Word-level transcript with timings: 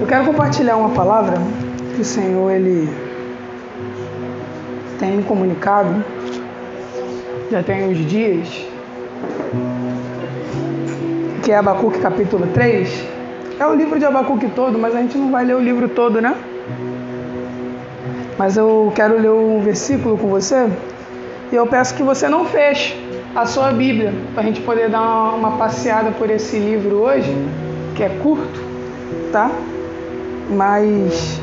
Eu 0.00 0.06
quero 0.06 0.24
compartilhar 0.24 0.76
uma 0.78 0.88
palavra 0.90 1.36
que 1.94 2.00
o 2.00 2.04
Senhor 2.04 2.50
ele 2.50 2.88
tem 4.98 5.22
comunicado 5.22 6.02
já 7.50 7.62
tem 7.62 7.86
uns 7.86 7.98
dias, 8.08 8.64
que 11.42 11.52
é 11.52 11.56
Abacuque 11.56 11.98
capítulo 11.98 12.46
3. 12.46 13.06
É 13.58 13.66
o 13.66 13.74
livro 13.74 13.98
de 13.98 14.04
Abacuque 14.06 14.48
todo, 14.48 14.78
mas 14.78 14.94
a 14.94 15.00
gente 15.00 15.18
não 15.18 15.30
vai 15.30 15.44
ler 15.44 15.56
o 15.56 15.60
livro 15.60 15.88
todo, 15.88 16.20
né? 16.20 16.34
Mas 18.38 18.56
eu 18.56 18.90
quero 18.94 19.20
ler 19.20 19.30
um 19.30 19.60
versículo 19.60 20.16
com 20.16 20.28
você 20.28 20.66
e 21.52 21.56
eu 21.56 21.66
peço 21.66 21.94
que 21.94 22.02
você 22.02 22.26
não 22.28 22.46
feche 22.46 22.96
a 23.34 23.44
sua 23.44 23.70
Bíblia 23.70 24.14
para 24.32 24.44
a 24.44 24.46
gente 24.46 24.60
poder 24.62 24.88
dar 24.88 25.34
uma 25.34 25.58
passeada 25.58 26.10
por 26.12 26.30
esse 26.30 26.58
livro 26.58 27.02
hoje, 27.02 27.36
que 27.96 28.02
é 28.02 28.08
curto, 28.08 28.60
tá? 29.30 29.50
Mas 30.50 31.40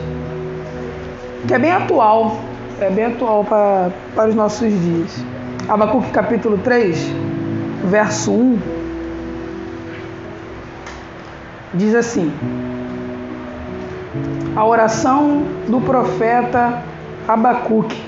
que 1.48 1.54
é 1.54 1.60
bem 1.60 1.72
atual, 1.72 2.38
é 2.82 2.90
bem 2.90 3.06
atual 3.06 3.46
para, 3.46 4.28
os 4.28 4.36
nossos 4.36 4.70
dias. 4.70 5.24
Abacuque 5.70 6.12
capítulo 6.12 6.58
3, 6.58 6.98
verso 7.86 8.32
1, 8.32 8.60
diz 11.74 11.96
assim: 11.96 12.34
A 14.56 14.66
oração 14.66 15.44
do 15.68 15.80
profeta 15.80 16.82
Abacuque, 17.28 18.02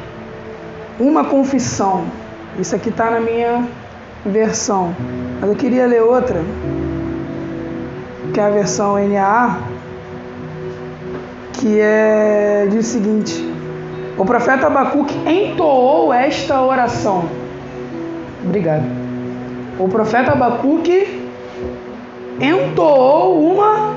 uma 0.99 1.23
confissão. 1.23 2.03
Isso 2.59 2.75
aqui 2.75 2.89
está 2.89 3.09
na 3.09 3.21
minha 3.21 3.65
versão, 4.25 4.93
mas 5.39 5.49
eu 5.49 5.55
queria 5.55 5.87
ler 5.87 6.01
outra, 6.01 6.41
que 8.33 8.39
é 8.39 8.43
a 8.43 8.49
versão 8.49 8.95
NAA, 8.97 9.57
que 11.59 11.79
é 11.79 12.67
diz 12.69 12.87
o 12.87 12.89
seguinte: 12.89 13.45
O 14.17 14.25
profeta 14.25 14.67
Abacuque 14.67 15.15
entoou 15.29 16.13
esta 16.13 16.61
oração. 16.61 17.25
Obrigado. 18.43 18.83
O 19.77 19.87
profeta 19.87 20.31
Abacuque 20.31 21.29
entoou 22.39 23.53
uma 23.53 23.93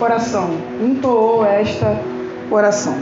oração. 0.00 0.50
Entoou 0.82 1.44
esta 1.44 1.96
oração. 2.50 2.96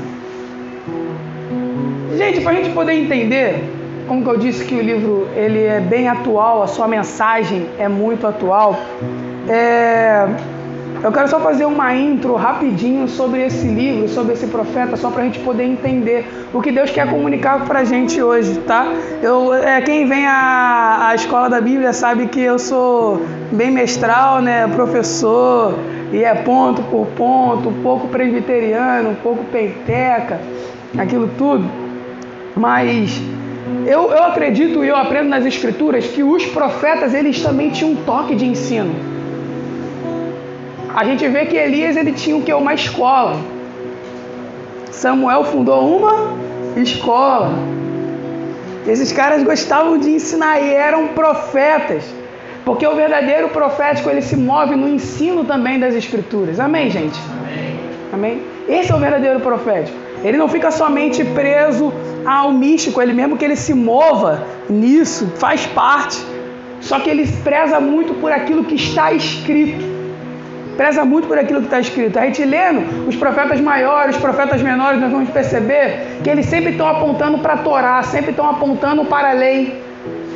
Gente, 2.16 2.40
para 2.40 2.52
a 2.52 2.54
gente 2.56 2.70
poder 2.70 2.94
entender, 2.94 3.62
como 4.06 4.22
que 4.22 4.30
eu 4.30 4.38
disse 4.38 4.64
que 4.64 4.74
o 4.74 4.82
livro 4.82 5.28
ele 5.36 5.62
é 5.62 5.80
bem 5.80 6.08
atual, 6.08 6.62
a 6.62 6.66
sua 6.66 6.88
mensagem 6.88 7.68
é 7.78 7.86
muito 7.88 8.26
atual, 8.26 8.76
é, 9.48 10.26
eu 11.02 11.12
quero 11.12 11.28
só 11.28 11.38
fazer 11.38 11.64
uma 11.64 11.94
intro 11.94 12.34
rapidinho 12.34 13.06
sobre 13.06 13.46
esse 13.46 13.68
livro, 13.68 14.08
sobre 14.08 14.32
esse 14.32 14.48
profeta, 14.48 14.96
só 14.96 15.10
para 15.10 15.22
a 15.22 15.24
gente 15.26 15.38
poder 15.40 15.62
entender 15.62 16.26
o 16.52 16.60
que 16.60 16.72
Deus 16.72 16.90
quer 16.90 17.08
comunicar 17.08 17.64
para 17.66 17.80
a 17.80 17.84
gente 17.84 18.20
hoje, 18.20 18.58
tá? 18.66 18.92
Eu, 19.22 19.54
é, 19.54 19.80
quem 19.80 20.08
vem 20.08 20.26
à, 20.26 21.12
escola 21.14 21.48
da 21.48 21.60
Bíblia 21.60 21.92
sabe 21.92 22.26
que 22.26 22.40
eu 22.40 22.58
sou 22.58 23.22
bem 23.52 23.70
mestral, 23.70 24.42
né? 24.42 24.66
Professor, 24.66 25.78
e 26.12 26.24
é 26.24 26.34
ponto 26.34 26.82
por 26.82 27.06
ponto, 27.16 27.68
um 27.68 27.82
pouco 27.82 28.08
presbiteriano, 28.08 29.10
um 29.10 29.16
pouco 29.16 29.44
penteca, 29.44 30.40
aquilo 30.98 31.30
tudo. 31.38 31.64
Mas 32.56 33.22
eu, 33.86 34.10
eu 34.10 34.24
acredito 34.24 34.84
e 34.84 34.88
eu 34.88 34.96
aprendo 34.96 35.28
nas 35.28 35.46
escrituras 35.46 36.08
que 36.08 36.24
os 36.24 36.44
profetas 36.46 37.14
eles 37.14 37.40
também 37.40 37.70
tinham 37.70 37.92
um 37.92 37.96
toque 38.04 38.34
de 38.34 38.44
ensino 38.44 39.07
a 40.98 41.04
gente 41.04 41.28
vê 41.28 41.46
que 41.46 41.56
Elias 41.56 41.96
ele 41.96 42.10
tinha 42.10 42.36
o 42.36 42.42
que? 42.42 42.52
Uma 42.52 42.74
escola. 42.74 43.36
Samuel 44.90 45.44
fundou 45.44 45.96
uma 45.96 46.34
escola. 46.74 47.52
Esses 48.84 49.12
caras 49.12 49.44
gostavam 49.44 49.96
de 49.96 50.10
ensinar 50.10 50.60
e 50.60 50.74
eram 50.74 51.06
profetas. 51.20 52.02
Porque 52.64 52.84
o 52.84 52.96
verdadeiro 52.96 53.48
profético 53.50 54.10
ele 54.10 54.20
se 54.20 54.36
move 54.36 54.74
no 54.74 54.88
ensino 54.88 55.44
também 55.44 55.78
das 55.78 55.94
escrituras. 55.94 56.58
Amém, 56.58 56.90
gente? 56.90 57.20
Amém. 57.30 57.78
Amém? 58.12 58.42
Esse 58.68 58.90
é 58.90 58.96
o 58.96 58.98
verdadeiro 58.98 59.38
profético. 59.38 59.96
Ele 60.24 60.36
não 60.36 60.48
fica 60.48 60.72
somente 60.72 61.24
preso 61.26 61.92
ao 62.26 62.50
místico, 62.50 63.00
ele 63.00 63.12
mesmo 63.12 63.36
que 63.36 63.44
ele 63.44 63.54
se 63.54 63.72
mova 63.72 64.42
nisso, 64.68 65.28
faz 65.36 65.64
parte. 65.64 66.18
Só 66.80 66.98
que 66.98 67.08
ele 67.08 67.24
preza 67.44 67.78
muito 67.78 68.14
por 68.14 68.32
aquilo 68.32 68.64
que 68.64 68.74
está 68.74 69.12
escrito 69.12 69.97
preza 70.78 71.04
muito 71.04 71.26
por 71.26 71.36
aquilo 71.36 71.58
que 71.58 71.66
está 71.66 71.80
escrito. 71.80 72.16
A 72.20 72.24
gente 72.26 72.44
lendo 72.44 73.08
os 73.08 73.16
profetas 73.16 73.60
maiores, 73.60 74.14
os 74.14 74.22
profetas 74.22 74.62
menores, 74.62 75.00
nós 75.00 75.10
vamos 75.10 75.28
perceber 75.28 76.20
que 76.22 76.30
eles 76.30 76.46
sempre 76.46 76.70
estão 76.70 76.86
apontando 76.86 77.38
para 77.38 77.54
a 77.54 77.56
Torá, 77.56 78.00
sempre 78.04 78.30
estão 78.30 78.48
apontando 78.48 79.04
para 79.04 79.30
a 79.30 79.32
lei 79.32 79.82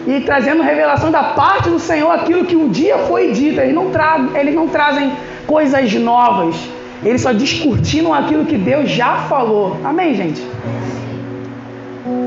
e 0.04 0.20
trazendo 0.22 0.60
revelação 0.64 1.12
da 1.12 1.22
parte 1.22 1.70
do 1.70 1.78
Senhor 1.78 2.10
aquilo 2.10 2.44
que 2.44 2.56
um 2.56 2.68
dia 2.68 2.98
foi 2.98 3.30
dito. 3.30 3.60
Eles 3.60 3.72
não, 3.72 3.90
tra 3.90 4.18
eles 4.34 4.52
não 4.52 4.66
trazem 4.66 5.12
coisas 5.46 5.94
novas, 5.94 6.56
eles 7.04 7.20
só 7.20 7.32
descortinam 7.32 8.12
aquilo 8.12 8.44
que 8.44 8.58
Deus 8.58 8.90
já 8.90 9.18
falou. 9.28 9.76
Amém, 9.84 10.12
gente? 10.16 10.42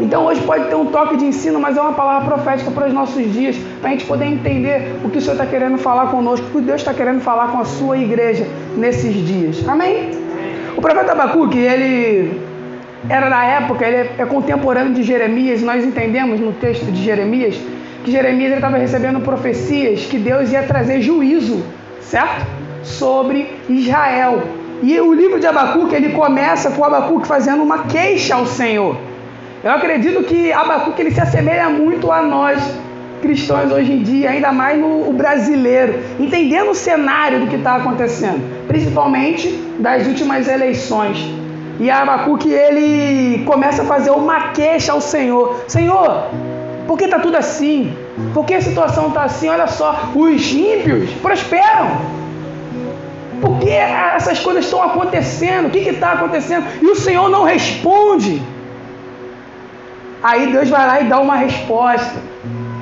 Então 0.05 0.23
hoje 0.27 0.39
pode 0.41 0.65
ter 0.65 0.75
um 0.75 0.85
toque 0.85 1.17
de 1.17 1.25
ensino, 1.25 1.59
mas 1.59 1.75
é 1.75 1.81
uma 1.81 1.93
palavra 1.93 2.29
profética 2.29 2.69
para 2.69 2.85
os 2.85 2.93
nossos 2.93 3.33
dias, 3.33 3.55
para 3.81 3.89
a 3.89 3.93
gente 3.93 4.05
poder 4.05 4.25
entender 4.25 4.99
o 5.03 5.09
que 5.09 5.17
o 5.17 5.21
Senhor 5.21 5.33
está 5.33 5.47
querendo 5.47 5.79
falar 5.79 6.11
conosco, 6.11 6.45
o 6.45 6.51
que 6.51 6.61
Deus 6.61 6.81
está 6.81 6.93
querendo 6.93 7.21
falar 7.21 7.47
com 7.47 7.57
a 7.57 7.65
sua 7.65 7.97
igreja 7.97 8.45
nesses 8.77 9.15
dias. 9.25 9.67
Amém? 9.67 10.11
O 10.77 10.81
profeta 10.81 11.13
Abacuque, 11.13 11.57
ele 11.57 12.39
era 13.09 13.31
na 13.31 13.45
época, 13.45 13.83
ele 13.83 14.11
é 14.15 14.25
contemporâneo 14.25 14.93
de 14.93 15.01
Jeremias, 15.01 15.63
nós 15.63 15.83
entendemos 15.83 16.39
no 16.39 16.53
texto 16.53 16.85
de 16.91 17.03
Jeremias 17.03 17.59
que 18.03 18.11
Jeremias 18.11 18.53
estava 18.53 18.77
recebendo 18.77 19.19
profecias 19.21 20.01
que 20.01 20.19
Deus 20.19 20.51
ia 20.51 20.61
trazer 20.61 21.01
juízo, 21.01 21.63
certo? 21.99 22.45
Sobre 22.83 23.51
Israel. 23.67 24.43
E 24.83 24.99
o 24.99 25.11
livro 25.15 25.39
de 25.39 25.47
Abacuque, 25.47 25.95
ele 25.95 26.09
começa 26.09 26.69
com 26.69 26.83
Abacuque 26.85 27.25
fazendo 27.25 27.63
uma 27.63 27.85
queixa 27.85 28.35
ao 28.35 28.45
Senhor. 28.45 28.95
Eu 29.65 29.71
acredito 29.71 30.21
que 30.21 30.53
Abacuque 30.53 31.01
ele 31.01 31.09
se 31.09 31.19
assemelha 31.19 31.67
muito 31.71 32.11
a 32.11 32.21
nós 32.21 32.61
cristãos 33.19 33.71
hoje 33.71 33.93
em 33.93 34.03
dia, 34.03 34.29
ainda 34.29 34.51
mais 34.51 34.79
no 34.79 35.11
brasileiro, 35.11 36.01
entendendo 36.19 36.69
o 36.69 36.75
cenário 36.75 37.39
do 37.39 37.47
que 37.47 37.55
está 37.55 37.77
acontecendo, 37.77 38.67
principalmente 38.67 39.47
das 39.79 40.05
últimas 40.05 40.47
eleições. 40.47 41.17
E 41.79 41.89
Abacuque 41.89 42.47
ele 42.47 43.43
começa 43.45 43.81
a 43.81 43.85
fazer 43.85 44.11
uma 44.11 44.49
queixa 44.49 44.91
ao 44.91 45.01
Senhor: 45.01 45.63
Senhor, 45.67 46.27
por 46.85 46.95
que 46.95 47.05
está 47.05 47.17
tudo 47.17 47.35
assim? 47.35 47.91
Por 48.35 48.45
que 48.45 48.53
a 48.53 48.61
situação 48.61 49.07
está 49.07 49.23
assim? 49.23 49.49
Olha 49.49 49.65
só, 49.65 50.11
os 50.13 50.53
ímpios 50.53 51.09
prosperam. 51.23 51.87
Por 53.41 53.57
que 53.57 53.71
essas 53.71 54.39
coisas 54.39 54.65
estão 54.65 54.83
acontecendo? 54.83 55.69
O 55.69 55.71
que 55.71 55.79
está 55.79 56.11
acontecendo? 56.11 56.67
E 56.83 56.85
o 56.85 56.95
Senhor 56.95 57.29
não 57.29 57.43
responde. 57.43 58.43
Aí 60.25 60.51
Deus 60.51 60.69
vai 60.71 60.87
lá 60.87 61.01
e 61.01 61.03
dá 61.03 61.19
uma 61.19 61.35
resposta. 61.35 62.19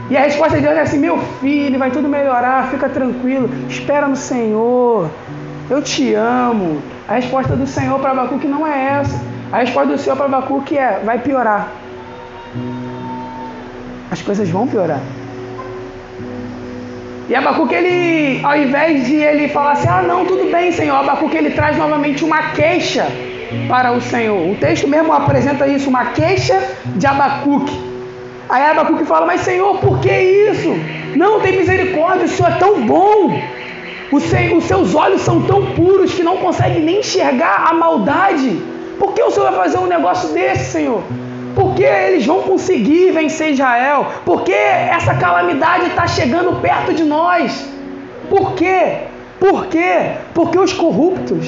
E 0.09 0.15
a 0.15 0.21
resposta 0.21 0.55
de 0.55 0.61
Deus 0.61 0.77
é 0.77 0.81
assim: 0.81 0.97
meu 0.97 1.17
filho, 1.41 1.77
vai 1.77 1.91
tudo 1.91 2.07
melhorar, 2.07 2.69
fica 2.69 2.87
tranquilo, 2.87 3.49
espera 3.67 4.07
no 4.07 4.15
Senhor, 4.15 5.09
eu 5.69 5.81
te 5.81 6.13
amo. 6.13 6.81
A 7.05 7.15
resposta 7.15 7.53
do 7.53 7.67
Senhor 7.67 7.99
para 7.99 8.11
Abacuque 8.11 8.47
não 8.47 8.65
é 8.65 9.01
essa. 9.01 9.21
A 9.51 9.57
resposta 9.57 9.91
do 9.91 9.97
Senhor 9.97 10.15
para 10.15 10.27
Abacuque 10.27 10.77
é: 10.77 11.01
vai 11.03 11.19
piorar. 11.19 11.67
As 14.09 14.21
coisas 14.21 14.49
vão 14.49 14.65
piorar. 14.65 15.01
E 17.27 17.35
Abacuque, 17.35 17.75
ele, 17.75 18.39
ao 18.41 18.55
invés 18.55 19.05
de 19.05 19.15
ele 19.15 19.49
falar 19.49 19.73
assim: 19.73 19.89
ah, 19.89 20.01
não, 20.01 20.25
tudo 20.25 20.49
bem, 20.49 20.71
Senhor, 20.71 20.95
Abacuque, 20.95 21.35
ele 21.35 21.49
traz 21.49 21.77
novamente 21.77 22.23
uma 22.23 22.51
queixa 22.51 23.05
para 23.67 23.91
o 23.91 24.01
Senhor. 24.01 24.51
O 24.51 24.55
texto 24.55 24.87
mesmo 24.87 25.13
apresenta 25.13 25.67
isso, 25.67 25.89
uma 25.89 26.05
queixa 26.07 26.61
de 26.95 27.05
Abacuque. 27.05 27.79
Aí 28.49 28.63
Abacuque 28.65 29.05
fala, 29.05 29.25
mas 29.25 29.41
Senhor, 29.41 29.77
por 29.79 29.99
que 29.99 30.11
isso? 30.11 30.75
Não 31.15 31.39
tem 31.39 31.57
misericórdia, 31.57 32.25
o 32.25 32.29
Senhor 32.29 32.51
é 32.51 32.55
tão 32.55 32.81
bom. 32.85 33.41
Os 34.11 34.23
seus 34.65 34.93
olhos 34.93 35.21
são 35.21 35.41
tão 35.41 35.67
puros 35.73 36.13
que 36.13 36.21
não 36.21 36.37
conseguem 36.37 36.81
nem 36.81 36.99
enxergar 36.99 37.67
a 37.69 37.73
maldade. 37.73 38.61
Por 38.99 39.13
que 39.13 39.23
o 39.23 39.31
Senhor 39.31 39.51
vai 39.51 39.63
fazer 39.63 39.79
um 39.79 39.87
negócio 39.87 40.29
desse, 40.29 40.71
Senhor? 40.71 41.01
Por 41.55 41.73
que 41.73 41.83
eles 41.83 42.25
vão 42.25 42.43
conseguir 42.43 43.11
vencer 43.11 43.51
Israel? 43.51 44.05
Por 44.23 44.43
que 44.43 44.53
essa 44.53 45.15
calamidade 45.15 45.87
está 45.87 46.05
chegando 46.05 46.61
perto 46.61 46.93
de 46.93 47.03
nós? 47.03 47.67
Por 48.29 48.53
quê? 48.53 48.97
Por 49.39 49.65
quê? 49.65 50.11
Porque 50.33 50.59
os 50.59 50.73
corruptos 50.73 51.47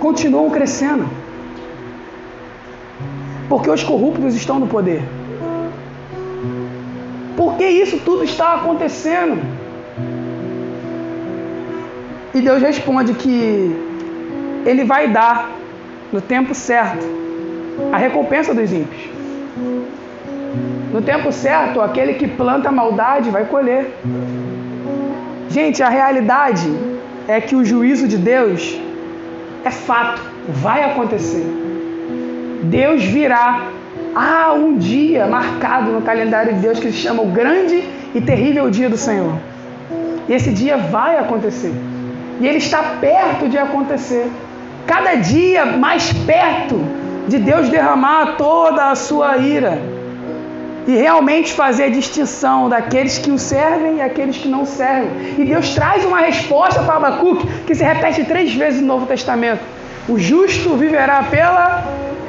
continuam 0.00 0.50
crescendo. 0.50 1.08
Porque 3.48 3.70
os 3.70 3.82
corruptos 3.82 4.34
estão 4.34 4.58
no 4.58 4.66
poder. 4.66 5.02
Por 7.36 7.56
que 7.56 7.66
isso 7.66 7.98
tudo 8.04 8.24
está 8.24 8.54
acontecendo? 8.54 9.42
E 12.32 12.40
Deus 12.40 12.62
responde 12.62 13.14
que 13.14 13.74
ele 14.64 14.84
vai 14.84 15.08
dar 15.08 15.50
no 16.12 16.20
tempo 16.20 16.54
certo 16.54 17.04
a 17.92 17.96
recompensa 17.96 18.54
dos 18.54 18.72
ímpios. 18.72 19.02
No 20.92 21.02
tempo 21.02 21.32
certo, 21.32 21.80
aquele 21.80 22.14
que 22.14 22.28
planta 22.28 22.70
maldade 22.70 23.30
vai 23.30 23.44
colher. 23.44 23.92
Gente, 25.48 25.82
a 25.82 25.88
realidade 25.88 26.68
é 27.26 27.40
que 27.40 27.56
o 27.56 27.64
juízo 27.64 28.06
de 28.06 28.16
Deus 28.16 28.78
é 29.64 29.70
fato, 29.70 30.22
vai 30.48 30.84
acontecer. 30.84 31.63
Deus 32.64 33.04
virá. 33.04 33.68
Há 34.14 34.52
um 34.52 34.76
dia 34.76 35.26
marcado 35.26 35.90
no 35.90 36.00
calendário 36.02 36.54
de 36.54 36.60
Deus 36.60 36.78
que 36.78 36.90
se 36.92 36.98
chama 36.98 37.22
o 37.22 37.26
grande 37.26 37.82
e 38.14 38.20
terrível 38.20 38.70
dia 38.70 38.88
do 38.88 38.96
Senhor. 38.96 39.34
E 40.28 40.32
esse 40.32 40.50
dia 40.52 40.76
vai 40.76 41.18
acontecer. 41.18 41.74
E 42.40 42.46
ele 42.46 42.58
está 42.58 42.82
perto 43.00 43.48
de 43.48 43.58
acontecer. 43.58 44.30
Cada 44.86 45.14
dia 45.14 45.64
mais 45.64 46.12
perto 46.12 46.80
de 47.26 47.38
Deus 47.38 47.68
derramar 47.68 48.36
toda 48.36 48.90
a 48.90 48.94
sua 48.94 49.36
ira 49.38 49.78
e 50.86 50.94
realmente 50.96 51.52
fazer 51.52 51.84
a 51.84 51.88
distinção 51.88 52.68
daqueles 52.68 53.18
que 53.18 53.30
o 53.30 53.38
servem 53.38 53.96
e 53.96 54.00
aqueles 54.02 54.36
que 54.36 54.48
não 54.48 54.66
servem. 54.66 55.10
E 55.38 55.44
Deus 55.44 55.74
traz 55.74 56.04
uma 56.04 56.20
resposta 56.20 56.82
para 56.82 56.96
Abacuque 56.96 57.46
que 57.66 57.74
se 57.74 57.82
repete 57.82 58.24
três 58.24 58.54
vezes 58.54 58.80
no 58.80 58.86
Novo 58.86 59.06
Testamento: 59.06 59.62
O 60.08 60.18
justo 60.18 60.74
viverá 60.76 61.22
pela. 61.22 61.84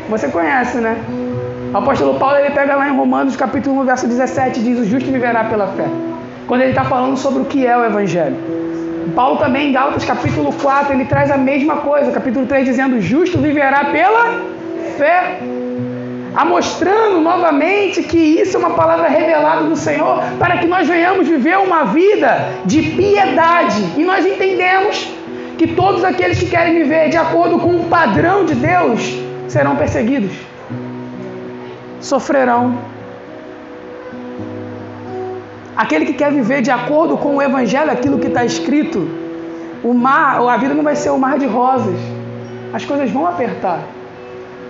Você 0.09 0.27
conhece, 0.27 0.77
né? 0.77 0.97
O 1.73 1.77
apóstolo 1.77 2.17
Paulo 2.19 2.37
ele 2.37 2.51
pega 2.51 2.75
lá 2.75 2.87
em 2.87 2.95
Romanos 2.95 3.35
capítulo 3.35 3.81
1, 3.81 3.85
verso 3.85 4.07
17, 4.07 4.61
diz: 4.61 4.79
O 4.79 4.85
justo 4.85 5.11
viverá 5.11 5.43
pela 5.45 5.67
fé. 5.67 5.85
Quando 6.47 6.61
ele 6.61 6.69
está 6.71 6.83
falando 6.83 7.17
sobre 7.17 7.41
o 7.41 7.45
que 7.45 7.65
é 7.65 7.75
o 7.77 7.83
Evangelho. 7.83 8.37
Paulo 9.15 9.37
também, 9.37 9.69
em 9.69 9.71
Gálatas 9.71 10.05
capítulo 10.05 10.53
4, 10.53 10.93
ele 10.93 11.05
traz 11.05 11.29
a 11.31 11.37
mesma 11.37 11.77
coisa, 11.77 12.11
capítulo 12.11 12.45
3, 12.45 12.65
dizendo: 12.65 12.95
O 12.97 13.01
justo 13.01 13.37
viverá 13.39 13.85
pela 13.85 14.41
fé 14.97 15.39
mostrando 16.45 17.19
novamente 17.21 18.03
que 18.03 18.17
isso 18.17 18.55
é 18.55 18.59
uma 18.59 18.71
palavra 18.71 19.07
revelada 19.07 19.63
do 19.63 19.75
Senhor 19.75 20.21
para 20.39 20.57
que 20.57 20.67
nós 20.67 20.87
venhamos 20.87 21.27
viver 21.27 21.57
uma 21.57 21.85
vida 21.85 22.49
de 22.65 22.81
piedade. 22.91 23.83
E 23.97 24.03
nós 24.03 24.25
entendemos 24.25 25.09
que 25.57 25.67
todos 25.67 26.03
aqueles 26.03 26.39
que 26.39 26.47
querem 26.47 26.73
viver 26.75 27.09
de 27.09 27.17
acordo 27.17 27.57
com 27.59 27.75
o 27.75 27.85
padrão 27.85 28.45
de 28.45 28.55
Deus 28.55 29.01
serão 29.47 29.75
perseguidos, 29.75 30.31
sofrerão. 31.99 32.77
Aquele 35.75 36.05
que 36.05 36.13
quer 36.13 36.31
viver 36.31 36.61
de 36.61 36.71
acordo 36.71 37.17
com 37.17 37.35
o 37.35 37.41
Evangelho, 37.41 37.91
aquilo 37.91 38.17
que 38.19 38.27
está 38.27 38.45
escrito, 38.45 39.07
o 39.83 39.93
mar, 39.93 40.41
a 40.41 40.57
vida 40.57 40.73
não 40.73 40.83
vai 40.83 40.95
ser 40.95 41.09
um 41.11 41.17
mar 41.17 41.37
de 41.37 41.45
rosas. 41.45 41.99
As 42.73 42.85
coisas 42.85 43.11
vão 43.11 43.27
apertar 43.27 43.79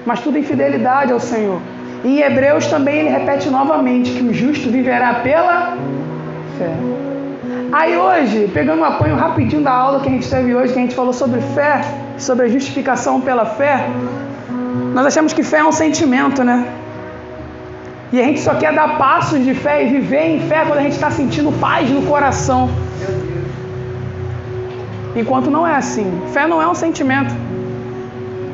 mas 0.05 0.19
tudo 0.21 0.37
em 0.37 0.43
fidelidade 0.43 1.11
ao 1.11 1.19
Senhor. 1.19 1.59
E 2.03 2.19
em 2.19 2.21
Hebreus 2.21 2.67
também 2.67 2.99
ele 2.99 3.09
repete 3.09 3.49
novamente 3.49 4.11
que 4.11 4.23
o 4.23 4.33
justo 4.33 4.69
viverá 4.69 5.15
pela 5.15 5.75
fé. 6.57 6.71
Aí 7.71 7.97
hoje, 7.97 8.49
pegando 8.53 8.81
um 8.81 8.85
apanho 8.85 9.15
rapidinho 9.15 9.63
da 9.63 9.71
aula 9.71 9.99
que 9.99 10.07
a 10.07 10.11
gente 10.11 10.29
teve 10.29 10.55
hoje, 10.55 10.71
que 10.71 10.79
a 10.79 10.81
gente 10.81 10.95
falou 10.95 11.11
sobre 11.11 11.41
fé, 11.41 11.81
sobre 12.17 12.45
a 12.45 12.47
justificação 12.47 13.19
pela 13.19 13.45
fé, 13.45 13.87
nós 14.95 15.05
achamos 15.07 15.33
que 15.33 15.43
fé 15.43 15.57
é 15.57 15.63
um 15.65 15.73
sentimento, 15.73 16.41
né? 16.41 16.65
E 18.13 18.21
a 18.21 18.23
gente 18.23 18.39
só 18.39 18.55
quer 18.55 18.73
dar 18.73 18.97
passos 18.97 19.43
de 19.43 19.53
fé 19.53 19.83
e 19.83 19.89
viver 19.89 20.25
em 20.35 20.39
fé 20.47 20.63
quando 20.65 20.79
a 20.79 20.83
gente 20.83 20.93
está 20.93 21.11
sentindo 21.11 21.51
paz 21.59 21.89
no 21.89 22.03
coração. 22.03 22.69
Enquanto 25.13 25.51
não 25.51 25.67
é 25.67 25.75
assim. 25.75 26.09
Fé 26.31 26.47
não 26.47 26.61
é 26.61 26.67
um 26.67 26.73
sentimento. 26.73 27.35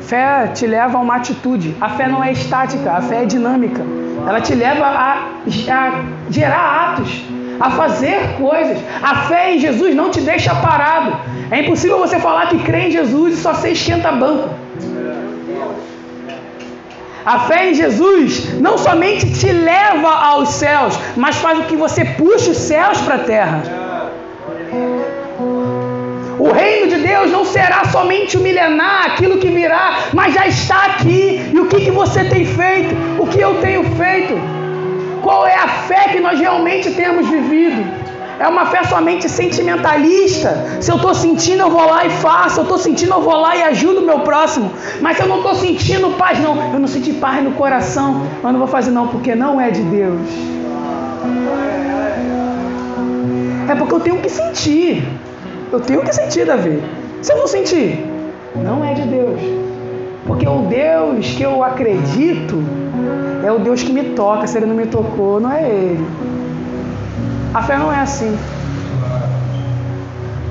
Fé 0.00 0.48
te 0.48 0.66
leva 0.66 0.98
a 0.98 1.00
uma 1.00 1.14
atitude. 1.14 1.76
A 1.80 1.90
fé 1.90 2.08
não 2.08 2.24
é 2.24 2.32
estática, 2.32 2.90
a 2.90 3.00
fé 3.00 3.22
é 3.22 3.24
dinâmica. 3.24 3.82
Ela 4.26 4.40
te 4.40 4.52
leva 4.52 4.84
a, 4.84 5.28
a 5.70 6.04
gerar 6.28 6.64
atos, 6.88 7.24
a 7.60 7.70
fazer 7.70 8.18
coisas. 8.36 8.78
A 9.00 9.14
fé 9.28 9.54
em 9.54 9.60
Jesus 9.60 9.94
não 9.94 10.10
te 10.10 10.20
deixa 10.20 10.52
parado. 10.56 11.16
É 11.52 11.60
impossível 11.60 12.00
você 12.00 12.18
falar 12.18 12.48
que 12.48 12.58
crê 12.64 12.88
em 12.88 12.90
Jesus 12.90 13.34
e 13.34 13.36
só 13.36 13.54
ser 13.54 13.70
esquenta 13.70 14.10
banco. 14.10 14.50
A 17.24 17.40
fé 17.40 17.70
em 17.70 17.74
Jesus 17.74 18.60
não 18.60 18.76
somente 18.76 19.32
te 19.32 19.52
leva 19.52 20.08
aos 20.08 20.50
céus, 20.50 20.98
mas 21.16 21.36
faz 21.36 21.58
com 21.58 21.64
que 21.64 21.76
você 21.76 22.04
puxe 22.04 22.50
os 22.50 22.56
céus 22.56 23.00
para 23.00 23.14
a 23.14 23.18
terra. 23.18 23.62
O 26.38 26.50
reino 26.50 26.88
de 26.88 26.96
Deus 26.96 27.30
não 27.30 27.44
será 27.44 27.84
somente 27.84 28.36
o 28.36 28.40
milenar, 28.40 29.12
aquilo 29.12 29.38
que 29.38 29.48
virá, 29.48 29.98
mas 30.12 30.34
já 30.34 30.48
está 30.48 30.86
aqui. 30.86 31.50
E 31.54 31.60
o 31.60 31.68
que, 31.68 31.84
que 31.84 31.90
você 31.92 32.24
tem 32.24 32.44
feito? 32.44 32.96
O 33.20 33.26
que 33.28 33.40
eu 33.40 33.60
tenho 33.60 33.84
feito? 33.94 34.34
Qual 35.22 35.46
é 35.46 35.54
a 35.54 35.68
fé 35.68 36.08
que 36.08 36.18
nós 36.18 36.40
realmente 36.40 36.90
temos 36.90 37.28
vivido? 37.28 37.84
É 38.42 38.48
uma 38.48 38.66
fé 38.66 38.82
somente 38.82 39.28
sentimentalista. 39.28 40.80
Se 40.80 40.90
eu 40.90 40.96
estou 40.96 41.14
sentindo, 41.14 41.60
eu 41.62 41.70
vou 41.70 41.86
lá 41.88 42.04
e 42.04 42.10
faço. 42.10 42.54
Se 42.54 42.58
eu 42.58 42.64
estou 42.64 42.76
sentindo, 42.76 43.12
eu 43.12 43.22
vou 43.22 43.36
lá 43.36 43.56
e 43.56 43.62
ajudo 43.62 44.00
o 44.00 44.04
meu 44.04 44.18
próximo. 44.20 44.68
Mas 45.00 45.16
se 45.16 45.22
eu 45.22 45.28
não 45.28 45.36
estou 45.36 45.54
sentindo 45.54 46.10
paz, 46.18 46.40
não. 46.40 46.72
Eu 46.72 46.80
não 46.80 46.88
senti 46.88 47.12
paz 47.12 47.40
no 47.44 47.52
coração. 47.52 48.22
Eu 48.42 48.50
não 48.50 48.58
vou 48.58 48.66
fazer, 48.66 48.90
não, 48.90 49.06
porque 49.06 49.32
não 49.36 49.60
é 49.60 49.70
de 49.70 49.82
Deus. 49.82 50.28
É 53.70 53.76
porque 53.76 53.94
eu 53.94 54.00
tenho 54.00 54.16
que 54.16 54.28
sentir. 54.28 55.06
Eu 55.70 55.78
tenho 55.78 56.02
que 56.02 56.12
sentir, 56.12 56.44
Davi. 56.44 56.82
Se 57.22 57.32
eu 57.32 57.36
não 57.36 57.46
sentir, 57.46 58.04
não 58.56 58.84
é 58.84 58.92
de 58.92 59.02
Deus. 59.02 59.40
Porque 60.26 60.48
o 60.48 60.62
Deus 60.62 61.26
que 61.36 61.44
eu 61.44 61.62
acredito 61.62 62.60
é 63.46 63.52
o 63.52 63.60
Deus 63.60 63.84
que 63.84 63.92
me 63.92 64.02
toca. 64.16 64.48
Se 64.48 64.58
ele 64.58 64.66
não 64.66 64.74
me 64.74 64.86
tocou, 64.86 65.38
não 65.38 65.52
é 65.52 65.62
ele. 65.62 66.31
A 67.54 67.62
fé 67.62 67.76
não 67.76 67.92
é 67.92 68.00
assim. 68.00 68.36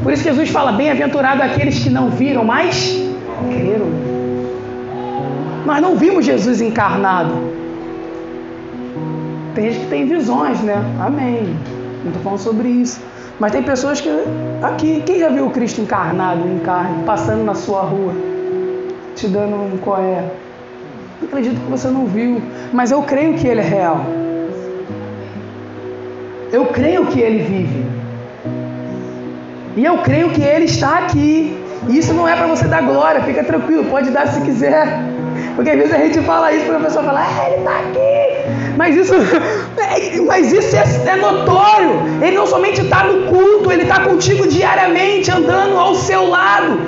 Por 0.04 0.14
isso 0.14 0.24
Jesus 0.24 0.50
fala: 0.50 0.72
bem-aventurado 0.72 1.42
aqueles 1.42 1.80
que 1.80 1.90
não 1.90 2.10
viram, 2.10 2.44
mas 2.44 3.02
creram. 3.50 3.88
Nós 5.66 5.82
não 5.82 5.96
vimos 5.96 6.26
Jesus 6.26 6.62
encarnado. 6.62 7.34
Tem 9.56 9.72
gente 9.72 9.80
que 9.82 9.88
tem 9.88 10.08
visões, 10.08 10.62
né? 10.62 10.76
Amém. 11.00 11.56
Não 12.04 12.08
estou 12.08 12.24
falando 12.24 12.40
sobre 12.40 12.70
isso. 12.70 13.02
Mas 13.40 13.52
tem 13.52 13.64
pessoas 13.64 14.00
que. 14.00 14.10
Aqui, 14.62 15.02
quem 15.06 15.20
já 15.20 15.30
viu 15.30 15.48
o 15.48 15.50
Cristo 15.50 15.82
encarnado 15.82 16.48
em 16.48 16.60
carne, 16.60 17.04
passando 17.04 17.44
na 17.44 17.56
sua 17.56 17.82
rua, 17.82 18.14
te 19.16 19.28
dando 19.28 19.56
um 19.56 19.78
coé? 19.78 20.24
Acredito 21.24 21.60
que 21.60 21.70
você 21.70 21.88
não 21.88 22.06
viu, 22.06 22.42
mas 22.72 22.92
eu 22.92 23.02
creio 23.02 23.34
que 23.36 23.48
ele 23.48 23.62
é 23.62 23.64
real. 23.64 24.21
Eu 26.52 26.66
creio 26.66 27.06
que 27.06 27.20
ele 27.20 27.44
vive. 27.44 27.86
E 29.78 29.86
eu 29.86 30.00
creio 30.00 30.30
que 30.32 30.42
ele 30.42 30.66
está 30.66 31.00
aqui. 31.00 31.58
E 31.88 31.98
isso 31.98 32.14
não 32.14 32.28
é 32.28 32.36
para 32.36 32.46
você 32.48 32.68
dar 32.68 32.82
glória, 32.82 33.24
fica 33.24 33.44
tranquilo, 33.44 33.86
pode 33.86 34.12
dar 34.12 34.28
se 34.28 34.42
quiser. 34.42 34.86
Porque 35.56 35.70
às 35.70 35.78
vezes 35.78 35.94
a 35.94 35.98
gente 35.98 36.20
fala 36.22 36.52
isso 36.54 36.66
para 36.66 36.78
a 36.78 36.82
pessoa 36.82 37.04
falar, 37.06 37.26
ah, 37.26 37.48
ele 37.48 37.58
está 37.58 37.80
aqui. 37.80 38.76
Mas 38.78 38.96
isso, 38.96 39.14
mas 40.28 40.52
isso 40.52 40.76
é, 40.76 41.12
é 41.12 41.16
notório. 41.16 41.92
Ele 42.22 42.36
não 42.36 42.46
somente 42.46 42.82
está 42.82 43.06
no 43.06 43.28
culto, 43.28 43.72
ele 43.72 43.84
está 43.84 44.02
contigo 44.02 44.48
diariamente, 44.48 45.32
andando 45.32 45.78
ao 45.78 45.96
seu 45.96 46.28
lado. 46.28 46.80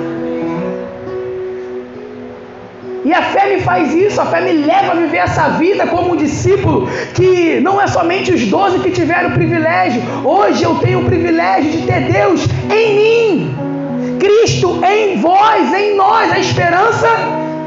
E 3.04 3.12
a 3.12 3.22
fé 3.22 3.54
me 3.54 3.62
faz 3.62 3.92
isso, 3.92 4.20
a 4.20 4.26
fé 4.26 4.40
me 4.40 4.52
leva 4.52 4.92
a 4.92 4.94
viver 4.94 5.18
essa 5.18 5.50
vida 5.50 5.86
como 5.86 6.12
um 6.12 6.16
discípulo, 6.16 6.88
que 7.12 7.60
não 7.60 7.80
é 7.80 7.86
somente 7.86 8.32
os 8.32 8.46
doze 8.46 8.78
que 8.78 8.90
tiveram 8.90 9.30
o 9.30 9.32
privilégio, 9.34 10.00
hoje 10.24 10.62
eu 10.62 10.76
tenho 10.76 11.00
o 11.00 11.04
privilégio 11.04 11.70
de 11.70 11.86
ter 11.86 12.00
Deus 12.10 12.46
em 12.70 12.96
mim, 12.96 13.56
Cristo 14.18 14.80
em 14.82 15.20
vós, 15.20 15.72
em 15.74 15.96
nós, 15.96 16.32
a 16.32 16.38
esperança 16.38 17.08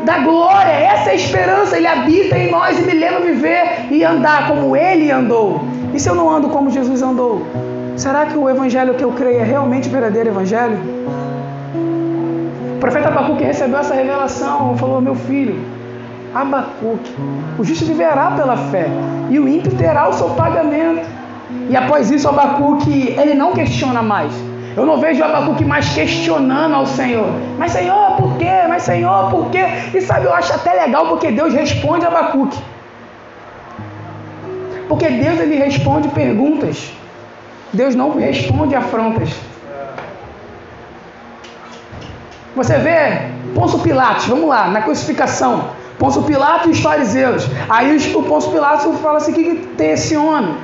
da 0.07 0.19
glória. 0.19 0.71
Essa 0.71 1.09
é 1.09 1.11
a 1.11 1.15
esperança. 1.15 1.77
Ele 1.77 1.85
habita 1.85 2.37
em 2.37 2.49
nós 2.49 2.79
e 2.79 2.81
me 2.81 2.93
leva 2.93 3.17
a 3.17 3.19
viver 3.19 3.87
e 3.91 4.03
andar 4.03 4.47
como 4.47 4.75
ele 4.75 5.11
andou. 5.11 5.61
E 5.93 5.99
se 5.99 6.09
eu 6.09 6.15
não 6.15 6.29
ando 6.29 6.49
como 6.49 6.71
Jesus 6.71 7.01
andou? 7.01 7.45
Será 7.97 8.25
que 8.25 8.37
o 8.37 8.49
evangelho 8.49 8.93
que 8.93 9.03
eu 9.03 9.11
creio 9.11 9.41
é 9.41 9.43
realmente 9.43 9.89
o 9.89 9.91
verdadeiro 9.91 10.29
evangelho? 10.29 10.79
O 12.77 12.79
profeta 12.79 13.07
Abacuque 13.07 13.43
recebeu 13.43 13.79
essa 13.79 13.95
revelação 13.95 14.77
falou: 14.77 15.01
Meu 15.01 15.15
filho, 15.15 15.59
Abacuque, 16.31 17.11
o 17.57 17.63
justo 17.63 17.83
viverá 17.85 18.29
pela 18.29 18.55
fé 18.55 18.85
e 19.31 19.39
o 19.39 19.47
ímpio 19.47 19.71
terá 19.75 20.07
o 20.07 20.13
seu 20.13 20.29
pagamento. 20.29 21.03
E 21.71 21.75
após 21.75 22.11
isso, 22.11 22.29
Abacuque, 22.29 23.15
ele 23.17 23.33
não 23.33 23.51
questiona 23.51 24.03
mais. 24.03 24.31
Eu 24.75 24.85
não 24.85 24.99
vejo 24.99 25.23
Abacuque 25.23 25.65
mais 25.65 25.89
questionando 25.89 26.75
ao 26.75 26.85
Senhor. 26.85 27.25
Mas 27.57 27.71
Senhor, 27.71 28.15
por 28.17 28.37
quê? 28.37 28.51
Mas 28.69 28.83
Senhor, 28.83 29.31
por 29.31 29.49
quê? 29.49 29.65
E 29.95 29.99
sabe, 29.99 30.27
eu 30.27 30.33
acho 30.35 30.53
até 30.53 30.73
legal 30.73 31.07
porque 31.07 31.31
Deus 31.31 31.55
responde 31.55 32.05
a 32.05 32.09
Abacuque. 32.09 32.59
Porque 34.87 35.09
Deus 35.09 35.39
ele 35.39 35.55
responde 35.55 36.09
perguntas. 36.09 36.93
Deus 37.73 37.95
não 37.95 38.19
responde 38.19 38.75
afrontas. 38.75 39.35
Você 42.57 42.75
vê 42.79 43.19
Pôncio 43.53 43.77
Pilatos, 43.77 44.25
vamos 44.25 44.49
lá, 44.49 44.67
na 44.67 44.81
crucificação. 44.81 45.65
Pôncio 45.99 46.23
Pilatos 46.23 46.65
e 46.65 46.69
os 46.71 46.79
fariseus. 46.79 47.47
Aí 47.69 47.95
o 48.15 48.23
Pôncio 48.23 48.51
Pilatos 48.51 48.99
fala 48.99 49.17
assim: 49.17 49.31
o 49.31 49.35
que, 49.35 49.43
que 49.43 49.55
tem 49.77 49.91
esse 49.91 50.17
homem? 50.17 50.55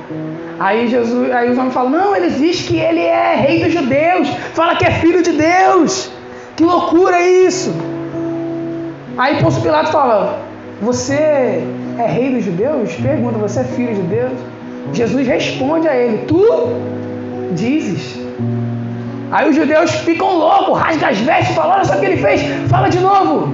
Aí 0.58 0.88
Jesus, 0.88 1.30
aí 1.30 1.48
os 1.52 1.56
homens 1.56 1.72
falam: 1.72 1.90
"Não, 1.90 2.16
eles 2.16 2.36
dizem 2.36 2.66
que 2.66 2.76
ele 2.80 3.00
é 3.00 3.36
rei 3.36 3.62
dos 3.62 3.72
judeus, 3.72 4.28
fala 4.54 4.74
que 4.74 4.84
é 4.84 4.90
filho 4.90 5.22
de 5.22 5.30
Deus". 5.30 6.10
Que 6.56 6.64
loucura 6.64 7.24
isso! 7.24 7.72
Aí 9.16 9.40
Pôncio 9.40 9.62
Pilatos 9.62 9.92
fala: 9.92 10.40
"Você 10.82 11.14
é 11.14 12.06
rei 12.08 12.34
dos 12.34 12.44
judeus?" 12.44 12.92
Pergunta: 12.96 13.38
"Você 13.38 13.60
é 13.60 13.64
filho 13.64 13.94
de 13.94 14.02
Deus?" 14.02 14.32
Jesus 14.92 15.28
responde 15.28 15.86
a 15.86 15.94
ele: 15.94 16.26
"Tu 16.26 16.44
dizes". 17.52 18.23
Aí 19.30 19.48
os 19.48 19.56
judeus 19.56 19.90
ficam 19.90 20.38
loucos, 20.38 20.78
rasgam 20.78 21.08
as 21.08 21.18
vestes 21.18 21.54
falam: 21.54 21.72
Olha 21.74 21.84
só 21.84 21.94
o 21.96 22.00
que 22.00 22.06
ele 22.06 22.20
fez, 22.20 22.42
fala 22.68 22.88
de 22.88 23.00
novo. 23.00 23.52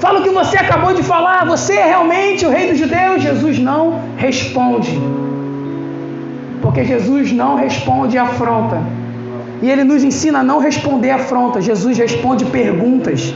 Fala 0.00 0.20
o 0.20 0.22
que 0.22 0.30
você 0.30 0.56
acabou 0.56 0.94
de 0.94 1.02
falar, 1.02 1.44
você 1.44 1.74
é 1.74 1.84
realmente 1.84 2.46
o 2.46 2.50
rei 2.50 2.68
dos 2.70 2.78
judeus? 2.78 3.22
Jesus 3.22 3.58
não 3.58 4.00
responde. 4.16 4.98
Porque 6.62 6.84
Jesus 6.84 7.32
não 7.32 7.56
responde 7.56 8.16
afronta. 8.16 8.82
E 9.62 9.70
ele 9.70 9.84
nos 9.84 10.02
ensina 10.02 10.38
a 10.38 10.42
não 10.42 10.58
responder 10.58 11.10
afronta. 11.10 11.60
Jesus 11.60 11.98
responde 11.98 12.46
perguntas. 12.46 13.34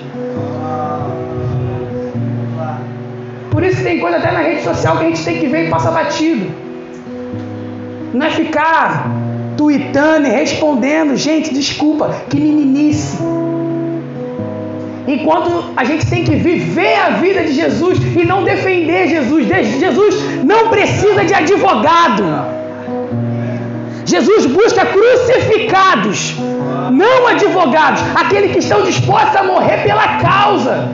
Por 3.51 3.63
isso 3.63 3.83
tem 3.83 4.01
coisa 4.01 4.17
até 4.17 4.33
na 4.33 4.41
rede 4.41 4.63
social 4.63 4.97
que 4.97 5.05
a 5.05 5.09
gente 5.09 5.23
tem 5.23 5.39
que 5.39 5.47
ver 5.47 5.67
e 5.67 5.71
passa 5.71 5.91
batido. 5.91 6.51
Não 8.15 8.25
é 8.27 8.31
ficar 8.31 9.07
tweetando 9.57 10.27
e 10.27 10.31
respondendo. 10.31 11.17
Gente, 11.17 11.53
desculpa, 11.53 12.15
que 12.29 12.39
meninice. 12.39 13.19
Enquanto 15.07 15.73
a 15.77 15.85
gente 15.85 16.07
tem 16.07 16.25
que 16.25 16.35
viver 16.35 16.97
a 16.97 17.11
vida 17.11 17.43
de 17.45 17.53
Jesus 17.53 17.99
e 17.99 18.25
não 18.25 18.43
defender 18.43 19.09
Jesus. 19.09 19.47
Jesus 19.47 20.45
não 20.45 20.69
precisa 20.69 21.25
de 21.25 21.35
advogado. 21.35 22.25
Jesus 24.07 24.47
busca 24.47 24.85
crucificados, 24.87 26.37
não 26.91 27.27
advogados, 27.27 28.03
aqueles 28.15 28.53
que 28.53 28.59
estão 28.59 28.83
dispostos 28.83 29.35
a 29.37 29.43
morrer 29.43 29.83
pela 29.83 30.19
causa. 30.19 30.89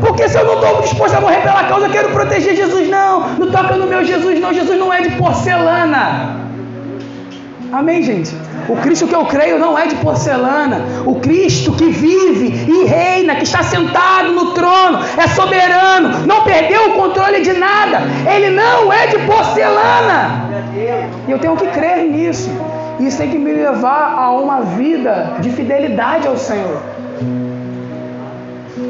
Porque 0.00 0.28
se 0.28 0.36
eu 0.36 0.44
não 0.44 0.54
estou 0.54 0.82
disposto 0.82 1.14
a 1.14 1.20
morrer 1.20 1.42
pela 1.42 1.64
causa, 1.64 1.86
eu 1.86 1.92
quero 1.92 2.10
proteger 2.10 2.56
Jesus, 2.56 2.88
não. 2.88 3.28
Não 3.38 3.50
toca 3.50 3.76
no 3.76 3.86
meu 3.86 4.04
Jesus, 4.04 4.40
não. 4.40 4.52
Jesus 4.52 4.78
não 4.78 4.92
é 4.92 5.00
de 5.00 5.10
porcelana. 5.10 6.41
Amém, 7.72 8.02
gente? 8.02 8.36
O 8.68 8.76
Cristo 8.76 9.06
que 9.06 9.14
eu 9.14 9.24
creio 9.24 9.58
não 9.58 9.78
é 9.78 9.86
de 9.86 9.94
porcelana. 9.96 10.82
O 11.06 11.14
Cristo 11.20 11.72
que 11.72 11.88
vive 11.88 12.70
e 12.70 12.84
reina, 12.84 13.34
que 13.36 13.44
está 13.44 13.62
sentado 13.62 14.30
no 14.30 14.52
trono, 14.52 14.98
é 15.16 15.26
soberano, 15.28 16.26
não 16.26 16.42
perdeu 16.42 16.90
o 16.90 16.92
controle 16.92 17.40
de 17.40 17.54
nada. 17.54 18.02
Ele 18.30 18.50
não 18.50 18.92
é 18.92 19.06
de 19.06 19.20
porcelana. 19.20 20.50
E 21.26 21.30
eu 21.30 21.38
tenho 21.38 21.56
que 21.56 21.66
crer 21.68 22.04
nisso. 22.04 22.50
Isso 23.00 23.16
tem 23.16 23.30
que 23.30 23.38
me 23.38 23.52
levar 23.52 24.16
a 24.18 24.30
uma 24.32 24.60
vida 24.60 25.36
de 25.40 25.48
fidelidade 25.48 26.28
ao 26.28 26.36
Senhor. 26.36 26.82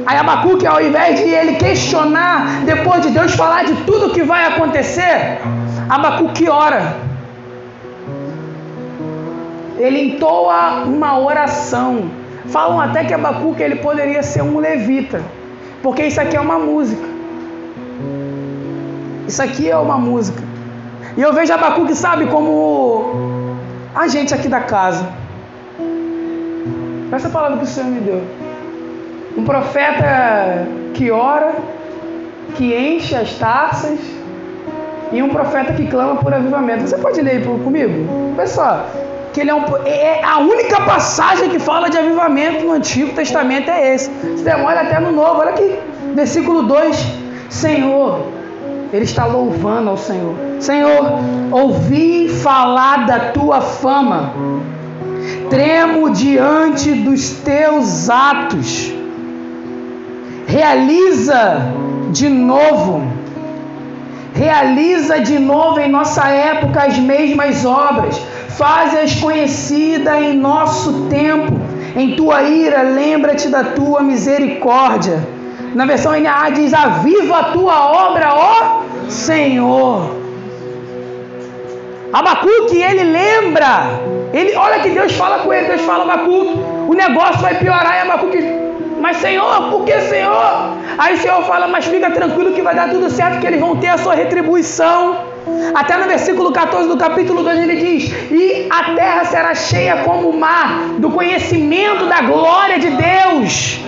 Aí 0.05 0.17
Abacuque, 0.17 0.67
ao 0.67 0.83
invés 0.83 1.21
de 1.21 1.29
ele 1.29 1.55
questionar, 1.55 2.65
depois 2.65 3.03
de 3.03 3.11
Deus 3.11 3.33
falar 3.37 3.65
de 3.65 3.75
tudo 3.85 4.11
que 4.11 4.25
vai 4.25 4.45
acontecer, 4.47 5.39
Abacuque 5.89 6.49
ora 6.49 6.97
ele 9.79 10.15
entoa 10.15 10.85
uma 10.85 11.19
oração. 11.19 12.11
Falam 12.47 12.81
até 12.81 13.05
que 13.05 13.15
Abacuque 13.15 13.63
ele 13.63 13.77
poderia 13.77 14.23
ser 14.23 14.43
um 14.43 14.59
levita, 14.59 15.23
porque 15.83 16.05
isso 16.05 16.21
aqui 16.21 16.37
é 16.37 16.41
uma 16.41 16.59
música. 16.59 17.07
Isso 19.27 19.43
aqui 19.43 19.71
é 19.71 19.77
uma 19.77 19.97
música. 19.97 20.43
E 21.17 21.23
eu 21.23 21.33
vejo 21.33 21.53
Abacuque, 21.53 21.95
sabe, 21.95 22.27
como 22.27 23.57
a 23.95 24.09
gente 24.09 24.35
aqui 24.35 24.49
da 24.49 24.61
casa. 24.61 25.07
Essa 27.13 27.29
palavra 27.29 27.59
que 27.59 27.65
o 27.65 27.67
Senhor 27.67 27.91
me 27.91 28.01
deu. 28.01 28.23
Um 29.37 29.45
profeta 29.45 30.67
que 30.95 31.11
ora, 31.11 31.55
que 32.55 32.75
enche 32.75 33.15
as 33.15 33.35
taças, 33.35 33.99
e 35.13 35.23
um 35.23 35.29
profeta 35.29 35.75
que 35.75 35.87
clama 35.87 36.17
por 36.17 36.33
avivamento. 36.33 36.87
Você 36.87 36.97
pode 36.97 37.21
ler 37.21 37.45
comigo? 37.45 38.35
Pessoal, 38.35 38.87
que 39.33 39.41
ele 39.41 39.51
é, 39.51 39.55
um, 39.55 39.65
é, 39.85 40.21
é 40.21 40.25
a 40.25 40.39
única 40.39 40.81
passagem 40.83 41.49
que 41.49 41.59
fala 41.59 41.89
de 41.89 41.97
avivamento 41.97 42.65
no 42.65 42.73
Antigo 42.73 43.15
Testamento 43.15 43.71
é 43.71 43.95
esse. 43.95 44.11
Você 44.11 44.45
demora 44.45 44.83
até 44.83 45.01
no 45.01 45.11
Novo, 45.11 45.41
olha 45.41 45.51
aqui, 45.51 45.79
versículo 46.15 46.63
2: 46.63 47.07
Senhor, 47.49 48.27
ele 48.93 49.05
está 49.05 49.25
louvando 49.25 49.91
ao 49.91 49.97
Senhor. 49.97 50.35
Senhor, 50.61 51.19
ouvi 51.51 52.29
falar 52.29 53.07
da 53.07 53.19
tua 53.31 53.61
fama, 53.61 54.33
tremo 55.49 56.11
diante 56.11 56.93
dos 56.93 57.31
teus 57.31 58.11
atos. 58.11 58.93
Realiza 60.47 61.63
de 62.11 62.29
novo, 62.29 63.03
realiza 64.35 65.21
de 65.21 65.39
novo 65.39 65.81
em 65.81 65.91
nossa 65.91 66.29
época 66.29 66.85
as 66.85 66.99
mesmas 66.99 67.65
obras 67.65 68.21
faze-as 68.57 69.15
conhecida 69.15 70.21
em 70.21 70.35
nosso 70.37 71.07
tempo. 71.09 71.61
Em 71.97 72.17
tua 72.17 72.43
ira, 72.43 72.83
lembra-te 72.83 73.49
da 73.49 73.65
tua 73.65 74.03
misericórdia. 74.03 75.27
Na 75.75 75.85
versão 75.85 76.19
NA 76.19 76.51
diz: 76.51 76.73
Aviva 76.73 77.39
a 77.39 77.45
tua 77.45 78.09
obra, 78.09 78.35
ó 78.35 78.83
Senhor. 79.09 80.23
Abacuque, 82.13 82.77
ele 82.77 83.05
lembra. 83.05 84.01
Ele, 84.33 84.55
olha 84.55 84.81
que 84.81 84.91
Deus 84.91 85.13
fala 85.13 85.41
com 85.41 85.53
ele. 85.53 85.69
Deus 85.69 85.83
fala, 85.83 86.05
Abacuque, 86.05 86.61
o 86.89 86.95
negócio 86.95 87.41
vai 87.41 87.55
piorar. 87.55 87.97
E 87.97 88.01
Abacuque, 88.01 88.39
mas 89.03 89.17
Senhor, 89.17 89.69
por 89.69 89.85
que 89.85 90.01
Senhor? 90.03 90.77
Aí 90.97 91.15
o 91.15 91.19
Senhor 91.19 91.43
fala, 91.43 91.67
mas 91.67 91.87
fica 91.87 92.09
tranquilo 92.13 92.53
que 92.53 92.63
vai 92.63 92.73
dar 92.73 92.89
tudo 92.89 93.11
certo, 93.11 93.41
que 93.41 93.47
eles 93.49 93.59
vão 93.59 93.75
ter 93.77 93.89
a 93.89 93.99
sua 93.99 94.15
retribuição. 94.15 95.19
Até 95.75 95.97
no 95.97 96.05
versículo 96.05 96.53
14 96.53 96.89
do 96.89 96.97
capítulo 96.97 97.43
2 97.43 97.59
ele 97.59 97.77
diz: 97.77 98.13
E 98.31 98.69
a 98.71 98.95
terra 98.95 99.25
será 99.25 99.55
cheia 99.57 100.05
como 100.05 100.29
o 100.29 100.39
mar, 100.39 100.85
do 100.99 101.11
conhecimento 101.11 102.07
da 102.07 102.23
glória 102.23 102.79
de 102.79 102.91
Deus. 102.91 103.81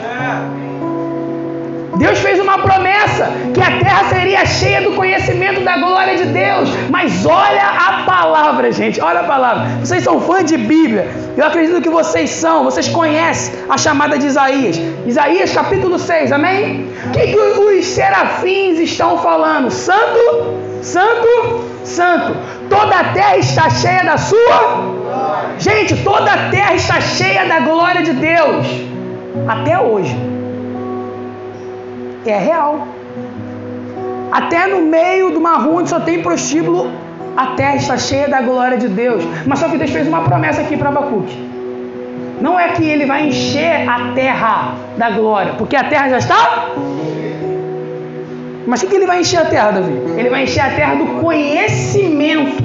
Deus 1.97 2.19
fez 2.19 2.41
uma 2.41 2.59
promessa 2.59 3.31
que 3.53 3.61
a 3.61 3.79
terra 3.79 4.09
seria 4.09 4.45
cheia 4.45 4.81
do 4.83 4.93
conhecimento 4.93 5.61
da 5.61 5.77
glória 5.77 6.17
de 6.17 6.27
Deus. 6.27 6.69
Mas 6.91 7.25
olha 7.25 7.63
a 7.63 8.03
palavra, 8.05 8.73
gente, 8.73 9.01
olha 9.01 9.21
a 9.21 9.25
palavra. 9.25 9.67
Vocês 9.81 10.03
são 10.03 10.21
fãs 10.21 10.45
de 10.45 10.57
Bíblia. 10.57 11.09
Eu 11.37 11.47
acredito 11.47 11.81
que 11.81 11.89
vocês 11.89 12.31
são, 12.31 12.65
vocês 12.65 12.89
conhecem 12.89 13.55
a 13.69 13.79
chamada 13.79 14.19
de 14.19 14.27
Isaías. 14.27 14.81
Isaías 15.07 15.53
capítulo 15.53 15.99
6, 15.99 16.33
amém? 16.33 16.89
O 17.07 17.11
que, 17.11 17.27
que 17.29 17.37
os 17.37 17.85
serafins 17.87 18.79
estão 18.79 19.19
falando? 19.19 19.71
Santo, 19.71 20.59
santo, 20.83 21.65
santo. 21.85 22.37
Toda 22.69 22.97
a 22.97 23.05
terra 23.13 23.37
está 23.37 23.71
cheia 23.71 24.05
da 24.05 24.17
sua. 24.17 24.95
Gente, 25.59 25.97
toda 26.03 26.33
a 26.33 26.51
terra 26.51 26.75
está 26.75 27.01
cheia 27.01 27.47
da 27.47 27.61
glória 27.61 28.03
de 28.03 28.13
Deus. 28.15 28.67
Até 29.47 29.79
hoje. 29.79 30.34
É 32.26 32.38
real. 32.38 32.88
Até 34.33 34.66
no 34.66 34.83
meio 34.83 35.31
de 35.31 35.37
uma 35.37 35.59
rua 35.59 35.81
onde 35.81 35.90
só 35.90 36.00
tem 36.00 36.23
prostíbulo, 36.23 36.90
a 37.37 37.49
terra 37.49 37.76
está 37.76 37.97
cheia 37.97 38.28
da 38.28 38.40
glória 38.40 38.78
de 38.78 38.88
Deus. 38.88 39.23
Mas 39.47 39.59
só 39.59 39.69
que 39.69 39.76
Deus 39.76 39.90
fez 39.90 40.09
uma 40.09 40.23
promessa 40.23 40.62
aqui 40.62 40.76
para 40.76 40.88
Abacuque. 40.88 41.37
Não 42.40 42.59
é 42.59 42.69
que 42.69 42.85
ele 42.85 43.07
vai 43.07 43.28
encher 43.28 43.88
a 43.88 44.12
terra 44.14 44.75
da 44.97 45.11
glória, 45.11 45.54
porque 45.57 45.76
a 45.76 45.85
terra 45.85 46.09
já 46.09 46.19
está. 46.19 46.69
Mas 48.66 48.83
o 48.83 48.87
que 48.87 48.97
ele 48.97 49.07
vai 49.07 49.21
encher 49.21 49.40
a 49.40 49.45
terra, 49.45 49.71
Davi? 49.73 49.93
Ele 50.16 50.31
vai 50.31 50.45
encher 50.45 50.61
a 50.61 50.71
terra 50.71 50.95
do 50.95 51.07
conhecimento 51.21 52.62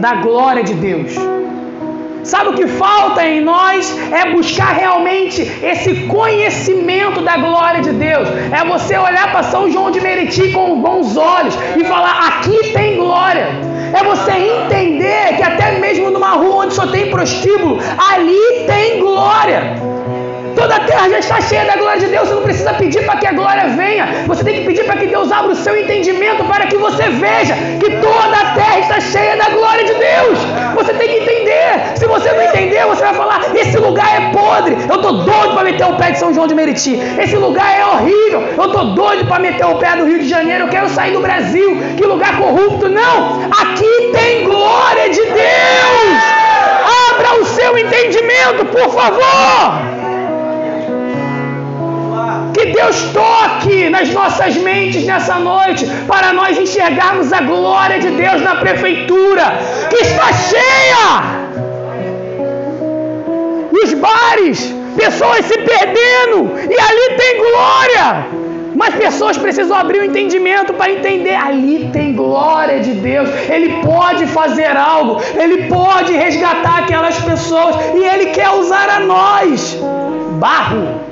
da 0.00 0.14
glória 0.16 0.64
de 0.64 0.74
Deus. 0.74 1.14
Sabe 2.24 2.50
o 2.50 2.54
que 2.54 2.66
falta 2.68 3.26
em 3.26 3.40
nós? 3.40 3.98
É 4.12 4.30
buscar 4.30 4.72
realmente 4.72 5.42
esse 5.62 6.06
conhecimento 6.06 7.20
da 7.20 7.36
glória 7.36 7.82
de 7.82 7.92
Deus. 7.92 8.28
É 8.52 8.64
você 8.64 8.96
olhar 8.96 9.32
para 9.32 9.42
São 9.42 9.70
João 9.70 9.90
de 9.90 10.00
Meriti 10.00 10.52
com 10.52 10.80
bons 10.80 11.16
olhos 11.16 11.54
e 11.76 11.84
falar: 11.84 12.28
aqui 12.28 12.72
tem 12.72 12.96
glória. 12.96 13.48
É 13.92 14.04
você 14.04 14.30
entender 14.32 15.36
que 15.36 15.42
até 15.42 15.78
mesmo 15.78 16.10
numa 16.10 16.30
rua 16.30 16.64
onde 16.64 16.74
só 16.74 16.86
tem 16.86 17.10
prostíbulo, 17.10 17.78
ali 17.98 18.66
tem 18.66 19.00
glória. 19.00 19.91
Toda 20.54 20.76
a 20.76 20.80
terra 20.80 21.08
já 21.08 21.18
está 21.18 21.40
cheia 21.40 21.64
da 21.64 21.76
glória 21.76 22.00
de 22.00 22.06
Deus. 22.06 22.28
Você 22.28 22.34
não 22.34 22.42
precisa 22.42 22.74
pedir 22.74 23.04
para 23.04 23.16
que 23.16 23.26
a 23.26 23.32
glória 23.32 23.68
venha. 23.68 24.24
Você 24.26 24.44
tem 24.44 24.60
que 24.60 24.66
pedir 24.66 24.84
para 24.84 24.96
que 24.96 25.06
Deus 25.06 25.30
abra 25.32 25.52
o 25.52 25.56
seu 25.56 25.76
entendimento 25.76 26.44
para 26.44 26.66
que 26.66 26.76
você 26.76 27.04
veja 27.10 27.54
que 27.80 27.90
toda 27.96 28.36
a 28.36 28.54
terra 28.54 28.78
está 28.80 29.00
cheia 29.00 29.36
da 29.36 29.48
glória 29.50 29.84
de 29.84 29.94
Deus. 29.94 30.38
Você 30.74 30.92
tem 30.94 31.08
que 31.08 31.16
entender. 31.22 31.96
Se 31.96 32.06
você 32.06 32.30
não 32.32 32.42
entender, 32.42 32.84
você 32.86 33.04
vai 33.04 33.14
falar: 33.14 33.40
esse 33.54 33.76
lugar 33.78 34.08
é 34.14 34.30
podre. 34.30 34.76
Eu 34.88 34.98
tô 35.00 35.12
doido 35.12 35.54
para 35.54 35.64
meter 35.64 35.86
o 35.86 35.96
pé 35.96 36.10
de 36.12 36.18
São 36.18 36.32
João 36.34 36.46
de 36.46 36.54
Meriti. 36.54 36.98
Esse 37.18 37.36
lugar 37.36 37.78
é 37.78 37.84
horrível. 37.86 38.42
Eu 38.56 38.68
tô 38.70 38.84
doido 38.84 39.26
para 39.26 39.38
meter 39.38 39.64
o 39.66 39.76
pé 39.76 39.96
do 39.96 40.04
Rio 40.04 40.18
de 40.18 40.28
Janeiro. 40.28 40.64
Eu 40.64 40.68
quero 40.68 40.88
sair 40.88 41.12
do 41.12 41.20
Brasil. 41.20 41.76
Que 41.96 42.04
lugar 42.04 42.36
corrupto. 42.38 42.88
Não. 42.88 43.50
Aqui 43.50 44.10
tem 44.12 44.44
glória 44.44 45.08
de 45.10 45.22
Deus. 45.22 46.42
Abra 47.10 47.40
o 47.40 47.46
seu 47.46 47.78
entendimento, 47.78 48.64
por 48.66 48.90
favor. 48.90 50.01
Que 52.62 52.70
Deus 52.70 52.96
toque 53.12 53.90
nas 53.90 54.08
nossas 54.10 54.56
mentes 54.56 55.04
nessa 55.04 55.34
noite 55.34 55.84
para 56.06 56.32
nós 56.32 56.56
enxergarmos 56.56 57.32
a 57.32 57.40
glória 57.40 57.98
de 57.98 58.10
Deus 58.10 58.40
na 58.40 58.54
prefeitura 58.54 59.58
que 59.90 59.96
está 59.96 60.32
cheia. 60.32 61.08
Os 63.72 63.92
bares, 63.94 64.72
pessoas 64.96 65.44
se 65.44 65.58
perdendo 65.58 66.52
e 66.70 66.80
ali 66.88 67.16
tem 67.16 67.38
glória. 67.38 68.26
Mas 68.76 68.94
pessoas 68.94 69.36
precisam 69.36 69.76
abrir 69.76 69.98
o 69.98 70.04
entendimento 70.04 70.72
para 70.72 70.92
entender. 70.92 71.34
Ali 71.34 71.90
tem 71.92 72.14
glória 72.14 72.78
de 72.78 72.92
Deus. 72.92 73.28
Ele 73.50 73.82
pode 73.82 74.24
fazer 74.26 74.76
algo. 74.76 75.20
Ele 75.34 75.64
pode 75.64 76.12
resgatar 76.12 76.78
aquelas 76.84 77.18
pessoas. 77.18 77.74
E 77.96 78.04
Ele 78.04 78.26
quer 78.26 78.50
usar 78.50 78.88
a 78.88 79.00
nós. 79.00 79.76
Barro 80.38 81.11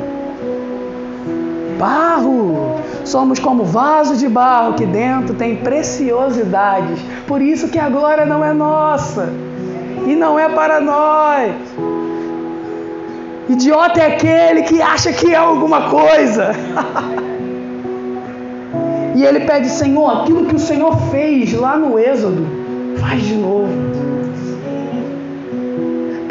barro. 1.80 2.76
Somos 3.04 3.38
como 3.38 3.64
vaso 3.64 4.16
de 4.16 4.28
barro 4.28 4.74
que 4.74 4.84
dentro 4.84 5.34
tem 5.34 5.56
preciosidades. 5.56 7.00
Por 7.26 7.40
isso 7.40 7.68
que 7.68 7.78
a 7.78 7.88
glória 7.88 8.26
não 8.26 8.44
é 8.44 8.52
nossa 8.52 9.32
e 10.06 10.14
não 10.14 10.38
é 10.38 10.48
para 10.50 10.80
nós. 10.80 11.54
Idiota 13.48 14.00
é 14.00 14.14
aquele 14.14 14.62
que 14.62 14.80
acha 14.80 15.12
que 15.12 15.32
é 15.32 15.36
alguma 15.36 15.88
coisa. 15.88 16.52
e 19.16 19.24
ele 19.24 19.40
pede, 19.40 19.68
Senhor, 19.68 20.20
aquilo 20.20 20.46
que 20.46 20.54
o 20.54 20.58
Senhor 20.58 20.96
fez 21.10 21.52
lá 21.54 21.76
no 21.76 21.98
Êxodo, 21.98 22.46
faz 23.00 23.22
de 23.22 23.34
novo. 23.34 24.09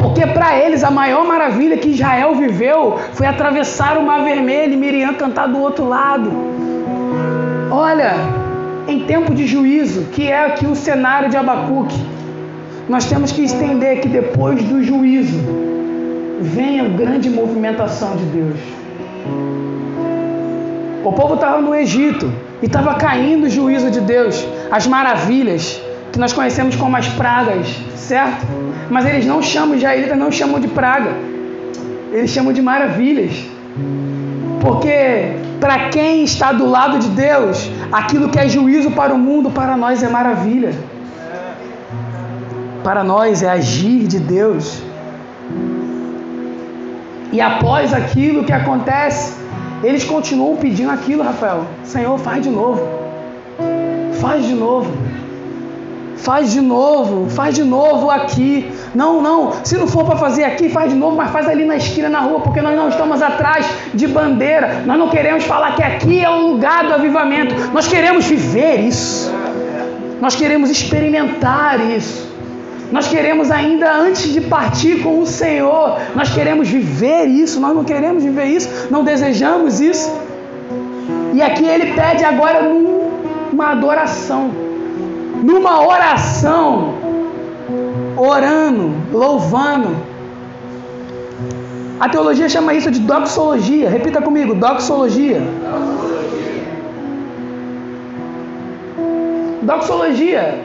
Porque 0.00 0.26
para 0.26 0.58
eles 0.58 0.82
a 0.82 0.90
maior 0.90 1.24
maravilha 1.26 1.76
que 1.76 1.90
Israel 1.90 2.34
viveu 2.34 2.98
foi 3.12 3.26
atravessar 3.26 3.98
o 3.98 4.02
Mar 4.02 4.24
Vermelho 4.24 4.72
e 4.72 4.76
Miriam 4.76 5.12
cantar 5.12 5.46
do 5.46 5.58
outro 5.60 5.86
lado. 5.86 6.32
Olha, 7.70 8.14
em 8.88 9.04
tempo 9.04 9.34
de 9.34 9.46
juízo, 9.46 10.06
que 10.06 10.26
é 10.26 10.46
aqui 10.46 10.66
o 10.66 10.74
cenário 10.74 11.28
de 11.28 11.36
Abacuque, 11.36 12.00
nós 12.88 13.04
temos 13.04 13.30
que 13.30 13.42
entender 13.44 14.00
que 14.00 14.08
depois 14.08 14.62
do 14.64 14.82
juízo 14.82 15.38
vem 16.40 16.80
a 16.80 16.88
grande 16.88 17.28
movimentação 17.28 18.16
de 18.16 18.24
Deus. 18.24 18.58
O 21.04 21.12
povo 21.12 21.34
estava 21.34 21.60
no 21.60 21.74
Egito 21.74 22.32
e 22.62 22.66
estava 22.66 22.94
caindo 22.94 23.44
o 23.44 23.50
juízo 23.50 23.90
de 23.90 24.00
Deus, 24.00 24.46
as 24.70 24.86
maravilhas 24.86 25.80
que 26.12 26.18
nós 26.18 26.32
conhecemos 26.32 26.76
como 26.76 26.96
as 26.96 27.08
pragas, 27.08 27.66
certo? 27.96 28.46
Mas 28.90 29.06
eles 29.06 29.24
não 29.24 29.40
chamam, 29.42 29.70
os 29.70 29.76
israelitas 29.76 30.18
não 30.18 30.30
chamam 30.30 30.58
de 30.58 30.68
praga, 30.68 31.12
eles 32.12 32.30
chamam 32.30 32.52
de 32.52 32.60
maravilhas. 32.60 33.32
Porque 34.60 35.36
para 35.60 35.88
quem 35.90 36.24
está 36.24 36.52
do 36.52 36.66
lado 36.66 36.98
de 36.98 37.08
Deus, 37.08 37.70
aquilo 37.92 38.28
que 38.28 38.38
é 38.38 38.48
juízo 38.48 38.90
para 38.90 39.14
o 39.14 39.18
mundo, 39.18 39.50
para 39.50 39.76
nós 39.76 40.02
é 40.02 40.08
maravilha. 40.08 40.72
Para 42.82 43.04
nós 43.04 43.42
é 43.42 43.50
agir 43.50 44.06
de 44.06 44.18
Deus. 44.18 44.82
E 47.32 47.40
após 47.40 47.92
aquilo 47.94 48.42
que 48.42 48.52
acontece, 48.52 49.34
eles 49.84 50.02
continuam 50.04 50.56
pedindo 50.56 50.90
aquilo, 50.90 51.22
Rafael. 51.22 51.64
Senhor, 51.84 52.18
faz 52.18 52.42
de 52.42 52.50
novo. 52.50 52.82
Faz 54.20 54.44
de 54.44 54.54
novo. 54.54 54.90
Faz 56.22 56.52
de 56.52 56.60
novo, 56.60 57.30
faz 57.30 57.54
de 57.54 57.64
novo 57.64 58.10
aqui. 58.10 58.70
Não, 58.94 59.22
não, 59.22 59.52
se 59.64 59.76
não 59.78 59.86
for 59.86 60.04
para 60.04 60.16
fazer 60.16 60.44
aqui, 60.44 60.68
faz 60.68 60.92
de 60.92 60.96
novo, 60.96 61.16
mas 61.16 61.30
faz 61.30 61.48
ali 61.48 61.64
na 61.64 61.76
esquina, 61.76 62.10
na 62.10 62.20
rua, 62.20 62.40
porque 62.40 62.60
nós 62.60 62.76
não 62.76 62.90
estamos 62.90 63.22
atrás 63.22 63.66
de 63.94 64.06
bandeira. 64.06 64.82
Nós 64.84 64.98
não 64.98 65.08
queremos 65.08 65.44
falar 65.44 65.74
que 65.76 65.82
aqui 65.82 66.22
é 66.22 66.28
o 66.28 66.48
lugar 66.48 66.86
do 66.86 66.92
avivamento. 66.92 67.54
Nós 67.72 67.88
queremos 67.88 68.26
viver 68.26 68.80
isso. 68.80 69.32
Nós 70.20 70.36
queremos 70.36 70.68
experimentar 70.68 71.80
isso. 71.90 72.28
Nós 72.92 73.08
queremos 73.08 73.50
ainda 73.50 73.90
antes 73.90 74.30
de 74.30 74.42
partir 74.42 75.02
com 75.02 75.20
o 75.20 75.26
Senhor, 75.26 75.98
nós 76.14 76.28
queremos 76.28 76.68
viver 76.68 77.26
isso. 77.28 77.58
Nós 77.60 77.74
não 77.74 77.82
queremos 77.84 78.22
viver 78.22 78.44
isso, 78.44 78.88
não 78.90 79.02
desejamos 79.02 79.80
isso. 79.80 80.14
E 81.32 81.40
aqui 81.40 81.64
ele 81.64 81.94
pede 81.94 82.24
agora 82.24 82.68
uma 83.50 83.70
adoração 83.70 84.69
numa 85.42 85.86
oração, 85.86 86.94
orando, 88.16 88.92
louvando. 89.12 89.96
A 91.98 92.08
teologia 92.08 92.48
chama 92.48 92.74
isso 92.74 92.90
de 92.90 93.00
doxologia. 93.00 93.88
Repita 93.90 94.22
comigo, 94.22 94.54
doxologia. 94.54 95.42
Doxologia 99.62 100.64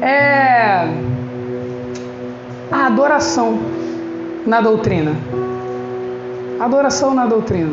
é 0.00 0.88
a 2.70 2.86
adoração 2.86 3.58
na 4.46 4.60
doutrina. 4.60 5.12
Adoração 6.60 7.12
na 7.12 7.26
doutrina. 7.26 7.72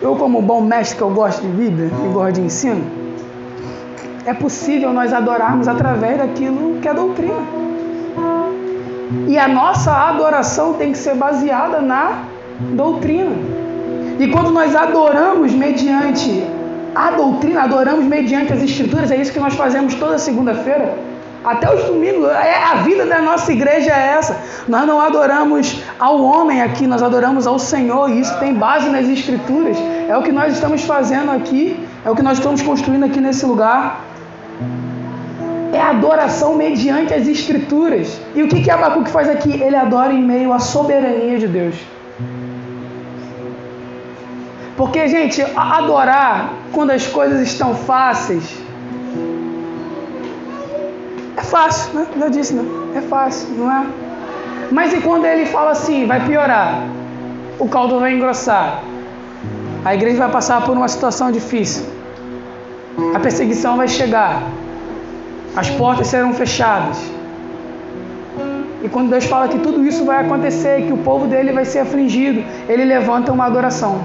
Eu, 0.00 0.16
como 0.16 0.42
bom 0.42 0.60
mestre 0.62 0.96
que 0.96 1.02
eu 1.02 1.10
gosto 1.10 1.42
de 1.42 1.48
Bíblia 1.48 1.90
e 2.04 2.08
gosto 2.12 2.32
de 2.32 2.40
ensino, 2.40 2.82
é 4.24 4.32
possível 4.32 4.92
nós 4.92 5.12
adorarmos 5.12 5.66
através 5.66 6.18
daquilo 6.18 6.78
que 6.80 6.88
é 6.88 6.94
doutrina. 6.94 7.42
E 9.28 9.38
a 9.38 9.48
nossa 9.48 9.92
adoração 10.08 10.74
tem 10.74 10.92
que 10.92 10.98
ser 10.98 11.14
baseada 11.14 11.80
na 11.80 12.24
doutrina. 12.60 13.32
E 14.18 14.28
quando 14.28 14.50
nós 14.50 14.74
adoramos 14.74 15.52
mediante 15.52 16.44
a 16.94 17.10
doutrina, 17.10 17.62
adoramos 17.62 18.04
mediante 18.04 18.52
as 18.52 18.62
escrituras, 18.62 19.10
é 19.10 19.16
isso 19.16 19.32
que 19.32 19.40
nós 19.40 19.54
fazemos 19.54 19.94
toda 19.94 20.18
segunda-feira. 20.18 20.94
Até 21.44 21.74
os 21.74 21.82
domingos, 21.84 22.28
é, 22.30 22.62
a 22.62 22.76
vida 22.76 23.04
da 23.04 23.20
nossa 23.20 23.52
igreja 23.52 23.90
é 23.90 24.14
essa. 24.16 24.40
Nós 24.68 24.86
não 24.86 25.00
adoramos 25.00 25.82
ao 25.98 26.22
homem 26.22 26.62
aqui, 26.62 26.86
nós 26.86 27.02
adoramos 27.02 27.48
ao 27.48 27.58
Senhor, 27.58 28.08
e 28.10 28.20
isso 28.20 28.38
tem 28.38 28.54
base 28.54 28.88
nas 28.88 29.08
Escrituras. 29.08 29.76
É 30.08 30.16
o 30.16 30.22
que 30.22 30.30
nós 30.30 30.52
estamos 30.52 30.84
fazendo 30.84 31.32
aqui, 31.32 31.76
é 32.04 32.10
o 32.10 32.14
que 32.14 32.22
nós 32.22 32.38
estamos 32.38 32.62
construindo 32.62 33.04
aqui 33.04 33.20
nesse 33.20 33.44
lugar 33.44 34.11
é 35.72 35.80
adoração 35.80 36.54
mediante 36.54 37.14
as 37.14 37.26
escrituras. 37.26 38.20
E 38.34 38.42
o 38.42 38.48
que, 38.48 38.62
que 38.62 38.70
Abacuque 38.70 39.10
faz 39.10 39.28
aqui? 39.28 39.60
Ele 39.60 39.74
adora 39.74 40.12
em 40.12 40.22
meio 40.22 40.52
à 40.52 40.58
soberania 40.58 41.38
de 41.38 41.48
Deus. 41.48 41.74
Porque, 44.76 45.08
gente, 45.08 45.42
adorar 45.56 46.52
quando 46.72 46.90
as 46.90 47.06
coisas 47.06 47.40
estão 47.40 47.74
fáceis 47.74 48.62
é 51.36 51.42
fácil, 51.42 51.94
né? 51.94 52.06
Já 52.18 52.28
disse, 52.28 52.54
né? 52.54 52.64
É 52.96 53.00
fácil, 53.00 53.48
não 53.56 53.70
é? 53.70 53.86
Mas 54.70 54.92
e 54.92 55.00
quando 55.00 55.24
ele 55.24 55.46
fala 55.46 55.70
assim, 55.70 56.06
vai 56.06 56.24
piorar? 56.24 56.82
O 57.58 57.68
caldo 57.68 57.98
vai 57.98 58.14
engrossar. 58.14 58.82
A 59.84 59.94
igreja 59.94 60.18
vai 60.18 60.30
passar 60.30 60.62
por 60.64 60.76
uma 60.76 60.88
situação 60.88 61.32
difícil. 61.32 61.84
A 63.14 63.18
perseguição 63.18 63.76
vai 63.76 63.88
chegar 63.88 64.42
as 65.54 65.68
portas 65.70 66.06
serão 66.06 66.32
fechadas. 66.32 66.98
E 68.82 68.88
quando 68.88 69.10
Deus 69.10 69.24
fala 69.26 69.48
que 69.48 69.58
tudo 69.58 69.84
isso 69.84 70.04
vai 70.04 70.24
acontecer, 70.24 70.82
que 70.86 70.92
o 70.92 70.98
povo 70.98 71.26
dele 71.26 71.52
vai 71.52 71.64
ser 71.64 71.80
afligido, 71.80 72.42
ele 72.68 72.84
levanta 72.84 73.30
uma 73.32 73.46
adoração. 73.46 74.00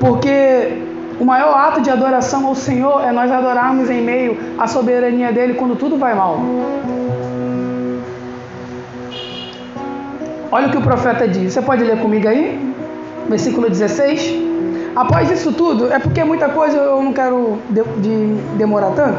Porque 0.00 0.84
o 1.20 1.24
maior 1.24 1.54
ato 1.54 1.80
de 1.80 1.90
adoração 1.90 2.46
ao 2.46 2.54
Senhor 2.54 3.04
é 3.04 3.12
nós 3.12 3.30
adorarmos 3.30 3.90
em 3.90 4.00
meio 4.00 4.38
à 4.58 4.66
soberania 4.66 5.32
dele 5.32 5.54
quando 5.54 5.76
tudo 5.76 5.98
vai 5.98 6.14
mal. 6.14 6.40
Olha 10.50 10.68
o 10.68 10.70
que 10.70 10.78
o 10.78 10.82
profeta 10.82 11.26
diz. 11.26 11.52
Você 11.52 11.60
pode 11.60 11.82
ler 11.82 11.98
comigo 12.00 12.28
aí? 12.28 12.58
Versículo 13.28 13.68
16. 13.68 14.53
Após 14.96 15.30
isso 15.30 15.52
tudo, 15.52 15.92
é 15.92 15.98
porque 15.98 16.22
muita 16.22 16.48
coisa 16.48 16.76
eu 16.76 17.02
não 17.02 17.12
quero 17.12 17.58
de, 17.70 17.82
de 18.00 18.56
demorar 18.56 18.90
tanto, 18.90 19.18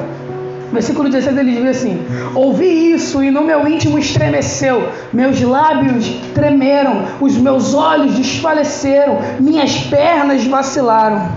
Versículo 0.71 1.09
16 1.09 1.37
ele 1.37 1.51
diz 1.51 1.77
assim: 1.77 2.01
Ouvi 2.33 2.91
isso 2.91 3.23
e 3.23 3.31
no 3.31 3.43
meu 3.43 3.67
íntimo 3.67 3.97
estremeceu, 3.97 4.89
meus 5.13 5.39
lábios 5.41 6.05
tremeram, 6.33 7.05
os 7.21 7.37
meus 7.37 7.73
olhos 7.73 8.15
desfaleceram, 8.15 9.19
minhas 9.39 9.77
pernas 9.77 10.45
vacilaram. 10.45 11.29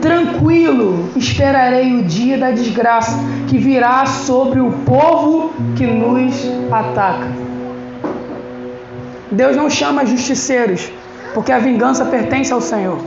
Tranquilo 0.00 1.10
esperarei 1.14 1.94
o 2.00 2.02
dia 2.02 2.36
da 2.36 2.50
desgraça 2.50 3.16
que 3.48 3.56
virá 3.56 4.04
sobre 4.04 4.58
o 4.58 4.72
povo 4.84 5.52
que 5.76 5.86
nos 5.86 6.34
ataca. 6.72 7.28
Deus 9.30 9.56
não 9.56 9.70
chama 9.70 10.04
justiceiros, 10.04 10.90
porque 11.34 11.52
a 11.52 11.58
vingança 11.58 12.04
pertence 12.04 12.52
ao 12.52 12.60
Senhor. 12.60 12.98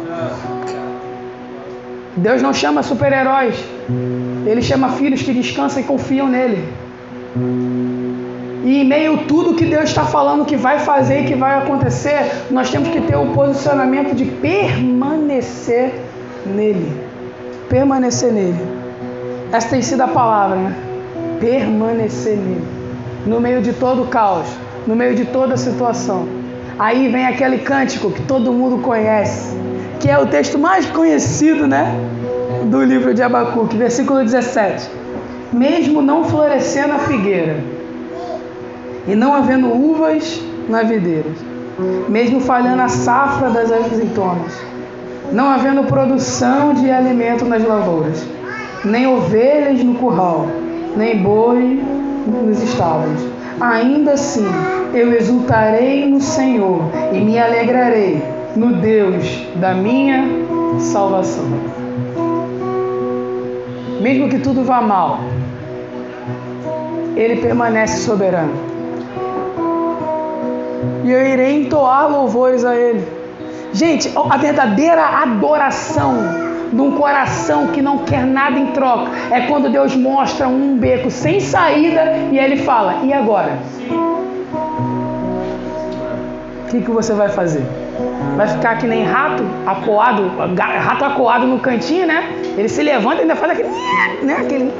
Deus 2.17 2.41
não 2.41 2.53
chama 2.53 2.81
super-heróis, 2.81 3.55
Ele 4.45 4.61
chama 4.61 4.89
filhos 4.89 5.21
que 5.21 5.33
descansam 5.33 5.81
e 5.81 5.85
confiam 5.85 6.27
nele. 6.27 6.63
E 8.63 8.81
em 8.81 8.85
meio 8.85 9.13
a 9.15 9.17
tudo 9.25 9.53
que 9.53 9.65
Deus 9.65 9.85
está 9.85 10.05
falando 10.05 10.45
que 10.45 10.55
vai 10.55 10.79
fazer 10.79 11.21
e 11.21 11.25
que 11.25 11.35
vai 11.35 11.57
acontecer, 11.57 12.31
nós 12.49 12.69
temos 12.71 12.89
que 12.89 13.01
ter 13.01 13.15
o 13.15 13.27
posicionamento 13.27 14.15
de 14.15 14.25
permanecer 14.25 15.93
nele. 16.45 16.91
Permanecer 17.69 18.31
nele. 18.31 18.59
Essa 19.51 19.69
tem 19.69 19.81
sido 19.81 20.01
a 20.01 20.07
palavra, 20.07 20.55
né? 20.55 20.75
Permanecer 21.39 22.37
nele. 22.37 22.63
No 23.27 23.39
meio 23.39 23.61
de 23.61 23.73
todo 23.73 24.03
o 24.03 24.07
caos, 24.07 24.47
no 24.87 24.95
meio 24.95 25.15
de 25.15 25.25
toda 25.25 25.53
a 25.55 25.57
situação. 25.57 26.25
Aí 26.77 27.07
vem 27.07 27.25
aquele 27.25 27.59
cântico 27.59 28.11
que 28.11 28.21
todo 28.23 28.51
mundo 28.51 28.81
conhece, 28.81 29.55
que 29.99 30.09
é 30.09 30.17
o 30.19 30.25
texto 30.25 30.59
mais 30.59 30.85
conhecido, 30.85 31.67
né? 31.67 31.95
Do 32.65 32.83
livro 32.83 33.13
de 33.13 33.23
Abacuque, 33.23 33.77
versículo 33.77 34.21
17. 34.23 34.89
Mesmo 35.53 36.01
não 36.01 36.25
florescendo 36.25 36.93
a 36.93 36.99
figueira, 36.99 37.63
e 39.07 39.15
não 39.15 39.33
havendo 39.33 39.67
uvas 39.67 40.41
na 40.67 40.83
videira, 40.83 41.29
mesmo 42.09 42.41
falhando 42.41 42.81
a 42.81 42.89
safra 42.89 43.49
das 43.49 43.71
azeitonas, 43.71 44.53
não 45.31 45.47
havendo 45.47 45.83
produção 45.83 46.73
de 46.73 46.91
alimento 46.91 47.45
nas 47.45 47.63
lavouras, 47.63 48.25
nem 48.83 49.07
ovelhas 49.07 49.81
no 49.83 49.95
curral, 49.95 50.47
nem 50.97 51.21
boi 51.21 51.81
nos 52.27 52.61
estábulos. 52.61 53.34
Ainda 53.59 54.13
assim, 54.13 54.45
eu 54.93 55.13
exultarei 55.13 56.05
no 56.05 56.19
Senhor 56.19 56.81
e 57.13 57.19
me 57.19 57.39
alegrarei 57.39 58.21
no 58.55 58.73
Deus 58.73 59.45
da 59.55 59.73
minha 59.73 60.25
salvação. 60.79 61.45
Mesmo 64.01 64.29
que 64.29 64.39
tudo 64.39 64.63
vá 64.63 64.81
mal, 64.81 65.19
Ele 67.15 67.37
permanece 67.37 68.03
soberano. 68.03 68.53
E 71.03 71.11
eu 71.11 71.25
irei 71.25 71.61
entoar 71.61 72.11
louvores 72.11 72.65
a 72.65 72.75
Ele. 72.75 73.07
Gente, 73.71 74.11
a 74.29 74.37
verdadeira 74.37 75.01
adoração 75.01 76.13
de 76.71 76.81
um 76.81 76.91
coração 76.97 77.67
que 77.67 77.81
não 77.81 77.99
quer 77.99 78.25
nada 78.25 78.57
em 78.57 78.67
troca 78.67 79.11
é 79.31 79.41
quando 79.41 79.69
Deus 79.69 79.95
mostra 79.95 80.47
um 80.47 80.77
beco 80.77 81.09
sem 81.09 81.39
saída 81.39 82.13
e 82.31 82.37
Ele 82.37 82.57
fala: 82.57 82.99
E 83.03 83.13
agora? 83.13 83.57
O 86.63 86.67
que, 86.69 86.81
que 86.81 86.91
você 86.91 87.13
vai 87.13 87.29
fazer? 87.29 87.63
Vai 88.35 88.47
ficar 88.47 88.77
que 88.77 88.85
nem 88.85 89.03
rato 89.03 89.43
acuado, 89.65 90.31
rato 90.57 91.05
acuado 91.05 91.47
no 91.47 91.59
cantinho, 91.59 92.05
né? 92.07 92.27
Ele 92.57 92.67
se 92.67 92.83
levanta 92.83 93.17
e 93.17 93.21
ainda 93.21 93.35
faz 93.35 93.51
aquele. 93.51 93.69
Né? 94.23 94.37
aquele 94.39 94.73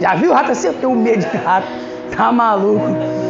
já 0.00 0.14
viu 0.14 0.30
o 0.30 0.34
rato 0.34 0.50
assim? 0.50 0.66
Eu 0.66 0.74
tenho 0.74 0.94
medo 0.94 1.24
de 1.28 1.36
rato. 1.36 1.66
Tá 2.16 2.30
maluco 2.30 3.21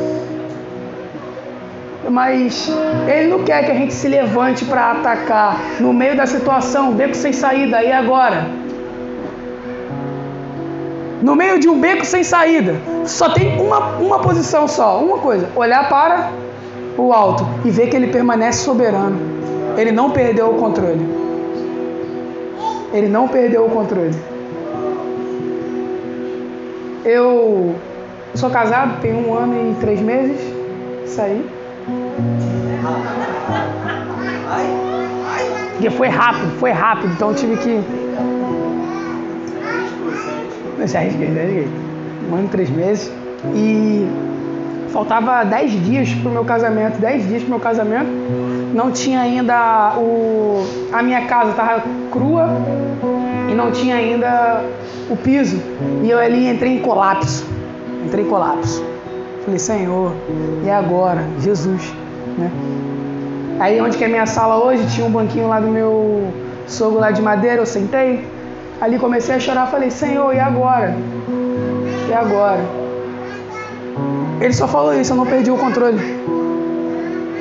mas 2.13 2.69
ele 3.09 3.29
não 3.29 3.43
quer 3.43 3.65
que 3.65 3.71
a 3.71 3.75
gente 3.75 3.95
se 3.95 4.07
levante 4.07 4.67
para 4.67 4.91
atacar 4.91 5.59
no 5.81 5.95
meio 5.95 6.15
da 6.15 6.27
situação, 6.27 6.93
beco 6.93 7.15
sem 7.15 7.33
saída, 7.33 7.83
e 7.83 7.91
agora? 7.91 8.47
No 11.23 11.35
meio 11.35 11.59
de 11.59 11.71
um 11.71 11.81
beco 11.81 12.05
sem 12.05 12.23
saída, 12.23 12.75
só 13.07 13.31
tem 13.31 13.59
uma, 13.59 13.97
uma 13.97 14.19
posição 14.19 14.69
só, 14.69 14.99
uma 14.99 15.19
coisa: 15.19 15.49
olhar 15.57 15.89
para 15.89 16.31
o 16.99 17.15
alto 17.15 17.47
e 17.65 17.71
ver 17.71 17.89
que 17.89 17.97
ele 17.97 18.09
permanece 18.09 18.63
soberano. 18.63 19.19
Ele 19.79 19.91
não 19.91 20.11
perdeu 20.11 20.51
o 20.51 20.59
controle. 20.59 21.09
Ele 22.93 23.09
não 23.09 23.27
perdeu 23.27 23.65
o 23.65 23.71
controle. 23.71 24.15
Eu 27.07 27.75
sou 28.35 28.51
casado, 28.51 29.01
tenho 29.01 29.27
um 29.27 29.33
ano 29.33 29.71
e 29.71 29.81
três 29.81 29.99
meses. 29.99 30.39
Saí. 31.07 31.62
Porque 35.83 35.91
foi 35.91 36.09
rápido, 36.09 36.51
foi 36.61 36.71
rápido, 36.71 37.13
então 37.13 37.35
tive 37.35 37.57
que. 37.57 37.81
Já 40.87 41.01
arrisquei, 41.01 41.35
já 41.35 41.41
arrisquei. 41.41 41.69
Um 42.31 42.37
ano, 42.37 42.49
três 42.49 42.71
meses. 42.71 43.13
E 43.53 44.07
faltava 44.91 45.45
dez 45.45 45.73
dias 45.85 46.15
para 46.15 46.31
o 46.31 46.33
meu 46.33 46.45
casamento. 46.45 47.01
Dez 47.01 47.27
dias 47.27 47.43
para 47.43 47.49
o 47.49 47.51
meu 47.51 47.61
casamento. 47.61 48.07
Não 48.73 48.93
tinha 48.93 49.21
ainda 49.23 49.95
o. 49.97 50.65
A 50.93 51.03
minha 51.03 51.27
casa 51.27 51.51
estava 51.51 51.83
crua 52.13 52.49
e 53.51 53.55
não 53.55 53.73
tinha 53.73 53.97
ainda 53.97 54.65
o 55.11 55.17
piso. 55.17 55.61
E 56.05 56.11
eu 56.11 56.19
ali 56.19 56.49
entrei 56.49 56.77
em 56.77 56.79
colapso. 56.81 57.45
Entrei 58.07 58.25
em 58.25 58.29
colapso. 58.29 58.85
Falei, 59.45 59.59
Senhor, 59.59 60.13
e 60.65 60.71
agora? 60.71 61.25
Jesus, 61.41 61.93
né? 62.43 62.51
Aí 63.61 63.81
onde 63.81 63.97
que 63.97 64.05
é 64.05 64.09
minha 64.09 64.27
sala 64.27 64.57
hoje, 64.65 64.87
tinha 64.95 65.07
um 65.07 65.11
banquinho 65.11 65.49
lá 65.49 65.61
do 65.61 65.69
meu 65.69 66.33
sogro 66.67 66.99
lá 66.99 67.11
de 67.11 67.23
madeira, 67.23 67.63
eu 67.63 67.67
sentei. 67.67 68.27
Ali 68.81 68.99
comecei 68.99 69.35
a 69.35 69.41
chorar, 69.41 69.67
falei, 69.67 69.91
Senhor, 69.91 70.35
e 70.35 70.41
agora? 70.41 70.95
E 72.09 72.13
agora? 72.13 72.61
Ele 74.41 74.53
só 74.53 74.67
falou 74.67 74.93
isso, 74.93 75.13
eu 75.13 75.17
não 75.17 75.27
perdi 75.27 75.51
o 75.51 75.57
controle. 75.57 75.99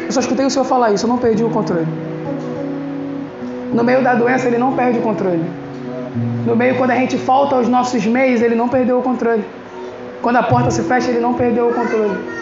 Eu 0.06 0.12
só 0.12 0.20
escutei 0.20 0.46
o 0.46 0.50
Senhor 0.50 0.66
falar 0.66 0.92
isso, 0.92 1.06
eu 1.06 1.10
não 1.10 1.18
perdi 1.18 1.44
o 1.44 1.50
controle. 1.50 1.88
No 3.74 3.84
meio 3.84 4.04
da 4.04 4.14
doença, 4.14 4.48
ele 4.48 4.58
não 4.58 4.74
perde 4.74 5.00
o 5.00 5.02
controle. 5.02 5.44
No 6.46 6.56
meio, 6.56 6.76
quando 6.76 6.92
a 6.92 6.96
gente 6.96 7.18
falta 7.18 7.56
aos 7.56 7.68
nossos 7.68 8.06
meios, 8.06 8.42
ele 8.42 8.54
não 8.54 8.68
perdeu 8.68 9.00
o 9.00 9.02
controle. 9.02 9.44
Quando 10.22 10.36
a 10.36 10.44
porta 10.44 10.70
se 10.70 10.84
fecha, 10.84 11.10
ele 11.10 11.20
não 11.20 11.34
perdeu 11.34 11.70
o 11.70 11.74
controle. 11.74 12.41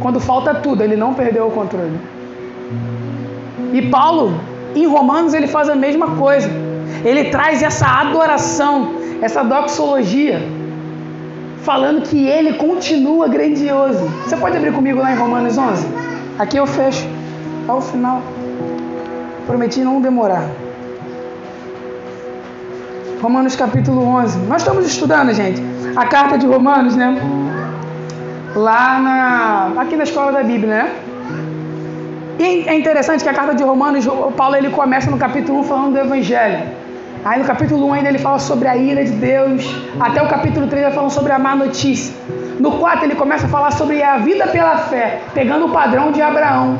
Quando 0.00 0.20
falta 0.20 0.54
tudo, 0.54 0.82
ele 0.82 0.96
não 0.96 1.14
perdeu 1.14 1.46
o 1.46 1.50
controle. 1.50 1.98
E 3.72 3.82
Paulo, 3.82 4.32
em 4.74 4.86
Romanos, 4.86 5.34
ele 5.34 5.46
faz 5.46 5.68
a 5.68 5.74
mesma 5.74 6.16
coisa. 6.16 6.50
Ele 7.04 7.24
traz 7.24 7.62
essa 7.62 7.86
adoração, 7.86 8.92
essa 9.20 9.42
doxologia, 9.42 10.40
falando 11.62 12.02
que 12.02 12.26
ele 12.26 12.54
continua 12.54 13.28
grandioso. 13.28 14.04
Você 14.24 14.36
pode 14.36 14.56
abrir 14.56 14.72
comigo 14.72 15.00
lá 15.00 15.12
em 15.12 15.16
Romanos 15.16 15.58
11? 15.58 15.86
Aqui 16.38 16.56
eu 16.56 16.66
fecho, 16.66 17.06
ao 17.66 17.80
final. 17.80 18.22
Prometi 19.46 19.80
não 19.80 20.00
demorar. 20.00 20.48
Romanos 23.20 23.56
capítulo 23.56 24.02
11. 24.02 24.38
Nós 24.46 24.62
estamos 24.62 24.86
estudando, 24.86 25.32
gente, 25.34 25.60
a 25.96 26.06
carta 26.06 26.38
de 26.38 26.46
Romanos, 26.46 26.94
né? 26.94 27.20
Lá 28.58 28.98
na 28.98 29.82
aqui 29.82 29.94
na 29.94 30.02
escola 30.02 30.32
da 30.32 30.42
Bíblia, 30.42 30.68
né? 30.68 30.92
E 32.40 32.68
é 32.68 32.74
interessante 32.76 33.22
que 33.22 33.28
a 33.28 33.32
carta 33.32 33.54
de 33.54 33.62
Romanos, 33.62 34.04
Paulo 34.36 34.56
ele 34.56 34.70
começa 34.70 35.08
no 35.08 35.16
capítulo 35.16 35.60
1 35.60 35.62
falando 35.62 35.92
do 35.92 35.98
evangelho. 36.00 36.66
Aí 37.24 37.38
no 37.38 37.44
capítulo 37.44 37.86
1 37.86 37.92
ainda 37.92 38.08
ele 38.08 38.18
fala 38.18 38.40
sobre 38.40 38.66
a 38.66 38.76
ira 38.76 39.04
de 39.04 39.12
Deus, 39.12 39.64
até 40.00 40.20
o 40.20 40.28
capítulo 40.28 40.66
3 40.66 40.86
ele 40.86 40.94
fala 40.94 41.08
sobre 41.08 41.30
a 41.30 41.38
má 41.38 41.54
notícia. 41.54 42.12
No 42.58 42.72
4 42.78 43.04
ele 43.04 43.14
começa 43.14 43.46
a 43.46 43.48
falar 43.48 43.70
sobre 43.70 44.02
a 44.02 44.18
vida 44.18 44.48
pela 44.48 44.76
fé, 44.76 45.20
pegando 45.32 45.66
o 45.66 45.70
padrão 45.70 46.10
de 46.10 46.20
Abraão. 46.20 46.76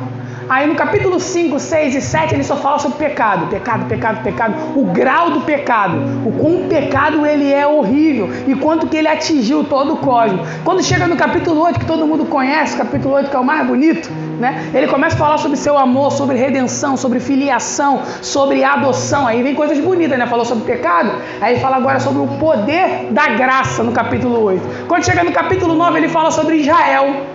Aí 0.48 0.66
no 0.66 0.74
capítulo 0.74 1.20
5, 1.20 1.58
6 1.58 1.94
e 1.94 2.00
7 2.00 2.34
ele 2.34 2.42
só 2.42 2.56
fala 2.56 2.78
sobre 2.78 2.96
pecado, 2.96 3.48
pecado, 3.48 3.84
pecado, 3.86 4.22
pecado, 4.22 4.54
o 4.74 4.84
grau 4.86 5.30
do 5.30 5.42
pecado, 5.42 5.98
o 6.24 6.32
quão 6.32 6.68
pecado 6.68 7.26
ele 7.26 7.52
é 7.52 7.66
horrível 7.66 8.30
e 8.46 8.54
quanto 8.54 8.86
que 8.86 8.96
ele 8.96 9.08
atingiu 9.08 9.64
todo 9.64 9.94
o 9.94 9.96
cosmos. 9.98 10.40
Quando 10.64 10.82
chega 10.82 11.06
no 11.06 11.16
capítulo 11.16 11.60
8, 11.60 11.80
que 11.80 11.84
todo 11.84 12.06
mundo 12.06 12.24
conhece, 12.24 12.78
capítulo 12.78 13.14
8 13.14 13.28
que 13.28 13.36
é 13.36 13.38
o 13.38 13.44
mais 13.44 13.66
bonito, 13.66 14.10
né? 14.40 14.70
Ele 14.72 14.86
começa 14.86 15.16
a 15.16 15.18
falar 15.18 15.36
sobre 15.36 15.58
seu 15.58 15.76
amor, 15.76 16.12
sobre 16.12 16.36
redenção, 16.36 16.96
sobre 16.96 17.20
filiação, 17.20 18.00
sobre 18.22 18.64
adoção. 18.64 19.26
Aí 19.26 19.42
vem 19.42 19.54
coisas 19.54 19.78
bonitas, 19.78 20.18
né? 20.18 20.26
Falou 20.26 20.46
sobre 20.46 20.64
pecado, 20.64 21.12
aí 21.42 21.54
ele 21.54 21.60
fala 21.60 21.76
agora 21.76 22.00
sobre 22.00 22.22
o 22.22 22.26
poder 22.38 23.08
da 23.10 23.28
graça 23.28 23.82
no 23.82 23.92
capítulo 23.92 24.42
8. 24.44 24.86
Quando 24.86 25.04
chega 25.04 25.22
no 25.22 25.32
capítulo 25.32 25.74
9, 25.74 25.98
ele 25.98 26.08
fala 26.08 26.30
sobre 26.30 26.56
Israel. 26.56 27.26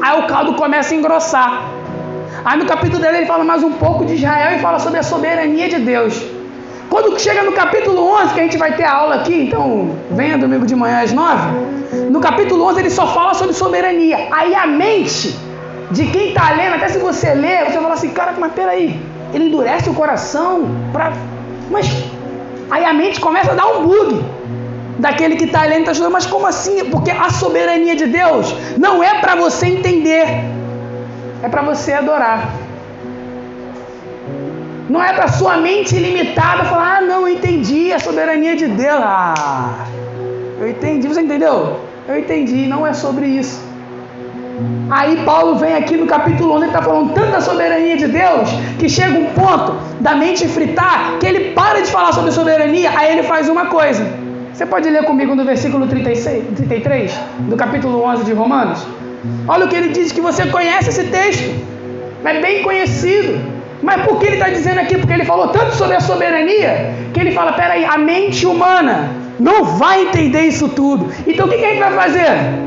Aí 0.00 0.20
o 0.20 0.26
caldo 0.28 0.54
começa 0.54 0.94
a 0.94 0.96
engrossar. 0.96 1.75
Aí 2.44 2.58
no 2.58 2.66
capítulo 2.66 3.02
dele 3.02 3.18
ele 3.18 3.26
fala 3.26 3.44
mais 3.44 3.62
um 3.62 3.72
pouco 3.72 4.04
de 4.04 4.14
Israel 4.14 4.56
e 4.56 4.60
fala 4.60 4.78
sobre 4.78 4.98
a 4.98 5.02
soberania 5.02 5.68
de 5.68 5.78
Deus. 5.78 6.22
Quando 6.88 7.18
chega 7.18 7.42
no 7.42 7.52
capítulo 7.52 8.00
11, 8.22 8.34
que 8.34 8.40
a 8.40 8.42
gente 8.44 8.56
vai 8.56 8.76
ter 8.76 8.84
a 8.84 8.92
aula 8.92 9.16
aqui, 9.16 9.34
então 9.34 9.90
venha 10.10 10.38
domingo 10.38 10.64
de 10.64 10.74
manhã 10.74 11.02
às 11.02 11.12
9. 11.12 12.10
No 12.10 12.20
capítulo 12.20 12.64
11 12.64 12.80
ele 12.80 12.90
só 12.90 13.06
fala 13.08 13.34
sobre 13.34 13.54
soberania. 13.54 14.28
Aí 14.30 14.54
a 14.54 14.66
mente 14.66 15.36
de 15.90 16.06
quem 16.06 16.28
está 16.28 16.50
lendo, 16.52 16.74
até 16.74 16.88
se 16.88 16.98
você 16.98 17.34
ler, 17.34 17.66
você 17.66 17.80
fala 17.80 17.94
assim, 17.94 18.10
cara, 18.10 18.34
mas 18.38 18.52
peraí, 18.52 19.00
ele 19.32 19.46
endurece 19.46 19.88
o 19.90 19.94
coração 19.94 20.68
para. 20.92 21.12
Mas 21.70 21.86
aí 22.70 22.84
a 22.84 22.92
mente 22.92 23.20
começa 23.20 23.52
a 23.52 23.54
dar 23.54 23.66
um 23.66 23.82
bug 23.82 24.24
daquele 24.98 25.36
que 25.36 25.44
está 25.44 25.62
lendo 25.62 25.80
está 25.80 25.92
estudando, 25.92 26.12
mas 26.12 26.26
como 26.26 26.46
assim? 26.46 26.84
Porque 26.86 27.10
a 27.10 27.30
soberania 27.30 27.94
de 27.94 28.06
Deus 28.06 28.54
não 28.78 29.02
é 29.02 29.20
para 29.20 29.34
você 29.34 29.66
entender, 29.66 30.42
é 31.42 31.48
para 31.48 31.62
você 31.62 31.92
adorar. 31.92 32.48
Não 34.88 35.02
é 35.02 35.12
para 35.12 35.28
sua 35.28 35.56
mente 35.56 35.96
limitada 35.96 36.64
falar, 36.64 36.98
ah, 36.98 37.00
não, 37.00 37.22
eu 37.22 37.34
entendi 37.34 37.92
a 37.92 37.98
soberania 37.98 38.54
de 38.56 38.68
Deus. 38.68 39.00
Ah, 39.02 39.86
eu 40.60 40.68
entendi, 40.68 41.08
você 41.08 41.20
entendeu? 41.20 41.80
Eu 42.08 42.18
entendi, 42.18 42.66
não 42.66 42.86
é 42.86 42.92
sobre 42.92 43.26
isso. 43.26 43.60
Aí 44.88 45.22
Paulo 45.24 45.56
vem 45.56 45.74
aqui 45.74 45.96
no 45.96 46.06
capítulo 46.06 46.52
11, 46.54 46.64
ele 46.64 46.66
está 46.70 46.80
falando 46.80 47.12
tanto 47.12 47.32
da 47.32 47.40
soberania 47.40 47.96
de 47.96 48.06
Deus, 48.06 48.48
que 48.78 48.88
chega 48.88 49.18
um 49.18 49.26
ponto 49.26 49.74
da 50.00 50.14
mente 50.14 50.46
fritar, 50.48 51.18
que 51.18 51.26
ele 51.26 51.52
para 51.52 51.82
de 51.82 51.90
falar 51.90 52.12
sobre 52.12 52.30
soberania, 52.30 52.90
aí 52.96 53.12
ele 53.12 53.24
faz 53.24 53.48
uma 53.48 53.66
coisa. 53.66 54.06
Você 54.52 54.64
pode 54.64 54.88
ler 54.88 55.04
comigo 55.04 55.34
no 55.34 55.44
versículo 55.44 55.86
36, 55.86 56.44
33, 56.56 57.20
do 57.40 57.56
capítulo 57.56 58.02
11 58.02 58.24
de 58.24 58.32
Romanos? 58.32 58.86
Olha 59.48 59.66
o 59.66 59.68
que 59.68 59.76
ele 59.76 59.88
diz, 59.88 60.12
que 60.12 60.20
você 60.20 60.46
conhece 60.46 60.88
esse 60.90 61.04
texto, 61.04 61.54
é 62.24 62.40
bem 62.40 62.62
conhecido. 62.62 63.40
Mas 63.82 64.02
por 64.02 64.18
que 64.18 64.26
ele 64.26 64.36
está 64.36 64.48
dizendo 64.48 64.80
aqui? 64.80 64.96
Porque 64.96 65.12
ele 65.12 65.24
falou 65.24 65.48
tanto 65.48 65.74
sobre 65.74 65.96
a 65.96 66.00
soberania 66.00 66.94
que 67.12 67.20
ele 67.20 67.32
fala: 67.32 67.52
peraí, 67.52 67.84
a 67.84 67.98
mente 67.98 68.46
humana 68.46 69.10
não 69.38 69.64
vai 69.64 70.02
entender 70.02 70.42
isso 70.42 70.68
tudo. 70.68 71.12
Então 71.26 71.46
o 71.46 71.48
que, 71.48 71.58
que 71.58 71.64
a 71.64 71.68
gente 71.68 71.80
vai 71.80 71.92
fazer? 71.92 72.65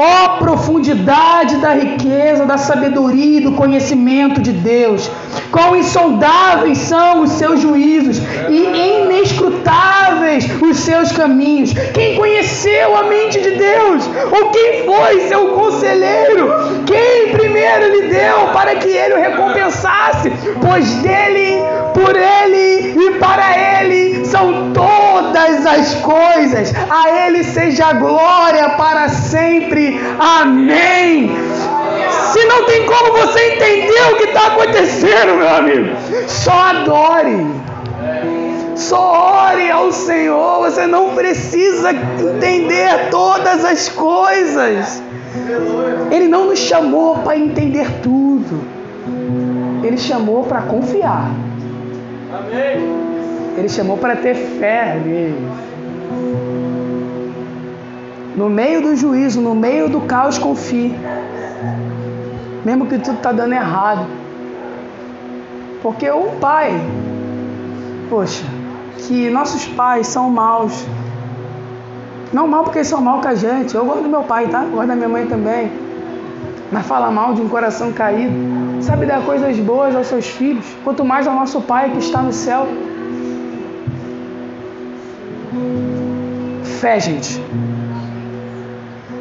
Ó 0.00 0.04
oh, 0.04 0.38
profundidade 0.38 1.56
da 1.56 1.74
riqueza, 1.74 2.46
da 2.46 2.56
sabedoria 2.56 3.38
e 3.38 3.42
do 3.42 3.50
conhecimento 3.50 4.40
de 4.40 4.52
Deus. 4.52 5.10
Quão 5.50 5.74
insondáveis 5.74 6.78
são 6.78 7.22
os 7.22 7.32
seus 7.32 7.58
juízos 7.58 8.22
e 8.48 9.02
inescrutáveis 9.02 10.48
os 10.62 10.76
seus 10.76 11.10
caminhos. 11.10 11.72
Quem 11.92 12.14
conheceu 12.14 12.96
a 12.96 13.02
mente 13.02 13.40
de 13.40 13.50
Deus? 13.56 14.08
Ou 14.30 14.50
quem 14.50 14.84
foi 14.84 15.20
seu 15.22 15.48
conselheiro? 15.48 16.48
Quem 16.86 17.32
primeiro 17.32 17.90
lhe 17.90 18.02
deu 18.06 18.50
para 18.52 18.76
que 18.76 18.86
ele 18.86 19.14
o 19.14 19.20
recompensasse? 19.20 20.30
Pois 20.64 20.88
dele, 21.02 21.60
por 21.92 22.14
ele 22.14 23.04
e 23.04 23.18
para 23.18 23.82
ele 23.82 24.24
são 24.24 24.72
todas 25.38 25.66
as 25.66 25.94
coisas. 25.96 26.72
A 26.90 27.26
ele 27.26 27.44
seja 27.44 27.92
glória 27.92 28.70
para 28.70 29.08
sempre 29.08 30.00
Amém. 30.18 31.30
Se 32.32 32.44
não 32.44 32.64
tem 32.64 32.84
como 32.84 33.12
você 33.12 33.54
entender 33.54 34.12
o 34.12 34.16
que 34.16 34.24
está 34.24 34.48
acontecendo, 34.48 35.36
meu 35.36 35.48
amigo, 35.48 35.96
só 36.26 36.52
adore. 36.52 37.46
Só 38.74 39.48
ore 39.48 39.70
ao 39.70 39.90
Senhor. 39.90 40.60
Você 40.60 40.86
não 40.86 41.14
precisa 41.14 41.90
entender 41.92 43.08
todas 43.10 43.64
as 43.64 43.88
coisas. 43.88 45.02
Ele 46.10 46.28
não 46.28 46.46
nos 46.46 46.58
chamou 46.58 47.18
para 47.18 47.36
entender 47.36 47.88
tudo. 48.02 48.62
Ele 49.82 49.96
chamou 49.96 50.44
para 50.44 50.62
confiar. 50.62 51.30
Ele 53.58 53.68
chamou 53.68 53.98
para 53.98 54.14
ter 54.14 54.34
fé 54.34 54.94
nele. 55.04 55.50
No 58.36 58.48
meio 58.48 58.80
do 58.80 58.94
juízo, 58.94 59.40
no 59.40 59.52
meio 59.52 59.88
do 59.88 60.00
caos, 60.02 60.38
confie. 60.38 60.94
Mesmo 62.64 62.86
que 62.86 62.98
tudo 62.98 63.16
está 63.16 63.32
dando 63.32 63.54
errado. 63.54 64.06
Porque 65.82 66.08
um 66.08 66.38
pai, 66.38 66.70
poxa, 68.08 68.44
que 68.98 69.28
nossos 69.28 69.66
pais 69.66 70.06
são 70.06 70.30
maus. 70.30 70.86
Não 72.32 72.46
mal 72.46 72.62
porque 72.62 72.78
eles 72.78 72.88
são 72.88 73.00
mal 73.00 73.20
com 73.20 73.26
a 73.26 73.34
gente. 73.34 73.74
Eu 73.74 73.84
gosto 73.84 74.04
do 74.04 74.08
meu 74.08 74.22
pai, 74.22 74.46
tá? 74.46 74.62
Eu 74.62 74.70
gosto 74.70 74.86
da 74.86 74.94
minha 74.94 75.08
mãe 75.08 75.26
também. 75.26 75.72
Mas 76.70 76.86
fala 76.86 77.10
mal 77.10 77.34
de 77.34 77.42
um 77.42 77.48
coração 77.48 77.92
caído. 77.92 78.32
Sabe 78.82 79.04
dar 79.04 79.20
coisas 79.24 79.58
boas 79.58 79.96
aos 79.96 80.06
seus 80.06 80.28
filhos. 80.28 80.64
Quanto 80.84 81.04
mais 81.04 81.26
ao 81.26 81.34
nosso 81.34 81.60
pai 81.60 81.90
que 81.90 81.98
está 81.98 82.22
no 82.22 82.32
céu. 82.32 82.68
Fé, 86.80 87.00
gente. 87.00 87.42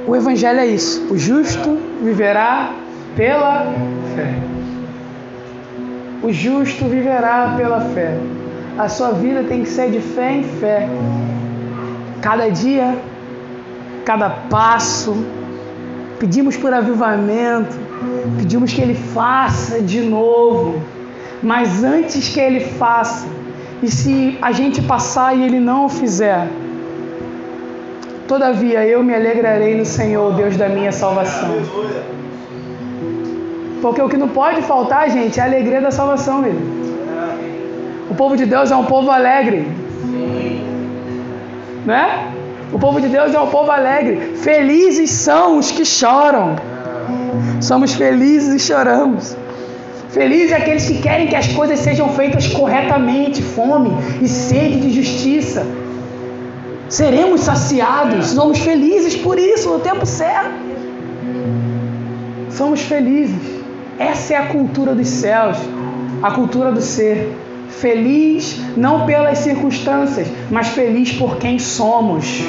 O 0.08 0.16
Evangelho 0.16 0.60
é 0.60 0.68
isso: 0.68 1.08
o 1.10 1.18
justo 1.18 1.76
viverá 2.04 2.72
pela 3.16 3.66
fé. 4.16 4.34
O 6.22 6.32
justo 6.32 6.86
viverá 6.86 7.56
pela 7.58 7.82
fé. 7.82 8.16
A 8.78 8.88
sua 8.88 9.12
vida 9.12 9.44
tem 9.44 9.64
que 9.64 9.70
ser 9.70 9.90
de 9.90 10.00
fé 10.00 10.34
em 10.34 10.44
fé. 10.44 10.88
Cada 12.22 12.48
dia, 12.50 12.96
cada 14.06 14.30
passo, 14.30 15.18
pedimos 16.20 16.56
por 16.56 16.72
avivamento, 16.72 17.76
pedimos 18.38 18.72
que 18.72 18.82
Ele 18.82 18.94
faça 18.94 19.82
de 19.82 20.02
novo. 20.02 20.80
Mas 21.42 21.84
antes 21.84 22.30
que 22.30 22.40
Ele 22.40 22.60
faça, 22.60 23.28
e 23.82 23.90
se 23.90 24.38
a 24.44 24.52
gente 24.52 24.80
passar 24.80 25.36
e 25.36 25.44
Ele 25.44 25.60
não 25.60 25.86
o 25.86 25.90
fizer, 25.90 26.48
Todavia 28.28 28.86
eu 28.86 29.02
me 29.02 29.16
alegrarei 29.16 29.76
no 29.76 29.86
Senhor, 29.86 30.34
Deus 30.34 30.58
da 30.58 30.68
minha 30.68 30.92
salvação. 30.92 31.50
Porque 33.82 34.02
o 34.02 34.10
que 34.10 34.18
não 34.18 34.28
pode 34.28 34.62
faltar, 34.64 35.10
gente, 35.10 35.40
é 35.40 35.44
a 35.44 35.46
alegria 35.46 35.80
da 35.80 35.92
salvação, 35.92 36.42
meu. 36.42 36.56
O 38.10 38.16
povo 38.16 38.36
de 38.36 38.46
Deus 38.46 38.70
é 38.70 38.76
um 38.76 38.84
povo 38.84 39.10
alegre. 39.10 39.66
Né? 41.86 42.34
O 42.74 42.78
povo 42.78 43.00
de 43.00 43.08
Deus 43.08 43.34
é 43.34 43.40
um 43.40 43.48
povo 43.48 43.72
alegre. 43.72 44.34
Felizes 44.36 45.10
são 45.10 45.58
os 45.58 45.72
que 45.72 45.86
choram. 45.86 46.58
Somos 47.62 47.94
felizes 47.94 48.54
e 48.54 48.60
choramos. 48.60 49.38
Felizes 50.10 50.52
aqueles 50.52 50.86
que 50.86 51.02
querem 51.02 51.28
que 51.28 51.36
as 51.36 51.48
coisas 51.48 51.80
sejam 51.80 52.10
feitas 52.10 52.46
corretamente, 52.48 53.42
fome 53.42 53.92
e 54.22 54.28
sede 54.28 54.82
de 54.82 54.92
justiça 54.92 55.66
seremos 56.90 57.42
saciados, 57.42 58.28
somos 58.28 58.60
felizes 58.60 59.16
por 59.16 59.38
isso 59.38 59.70
no 59.70 59.80
tempo 59.80 60.06
certo. 60.06 60.52
Somos 62.52 62.82
felizes. 62.82 63.58
Essa 64.00 64.34
é 64.34 64.38
a 64.38 64.48
cultura 64.48 64.94
dos 64.96 65.08
céus, 65.08 65.58
a 66.22 66.32
cultura 66.32 66.72
do 66.72 66.82
ser. 66.82 67.36
Feliz 67.70 68.60
não 68.76 69.06
pelas 69.06 69.40
circunstâncias, 69.40 70.28
mas 70.50 70.70
feliz 70.70 71.12
por 71.12 71.38
quem 71.38 71.60
somos. 71.60 72.42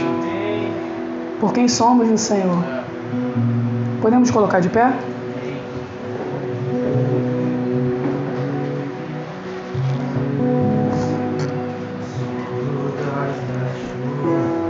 Por 1.40 1.52
quem 1.52 1.68
somos 1.68 2.08
no 2.08 2.16
Senhor. 2.16 2.64
Podemos 4.00 4.30
colocar 4.30 4.60
de 4.60 4.68
pé? 4.68 4.92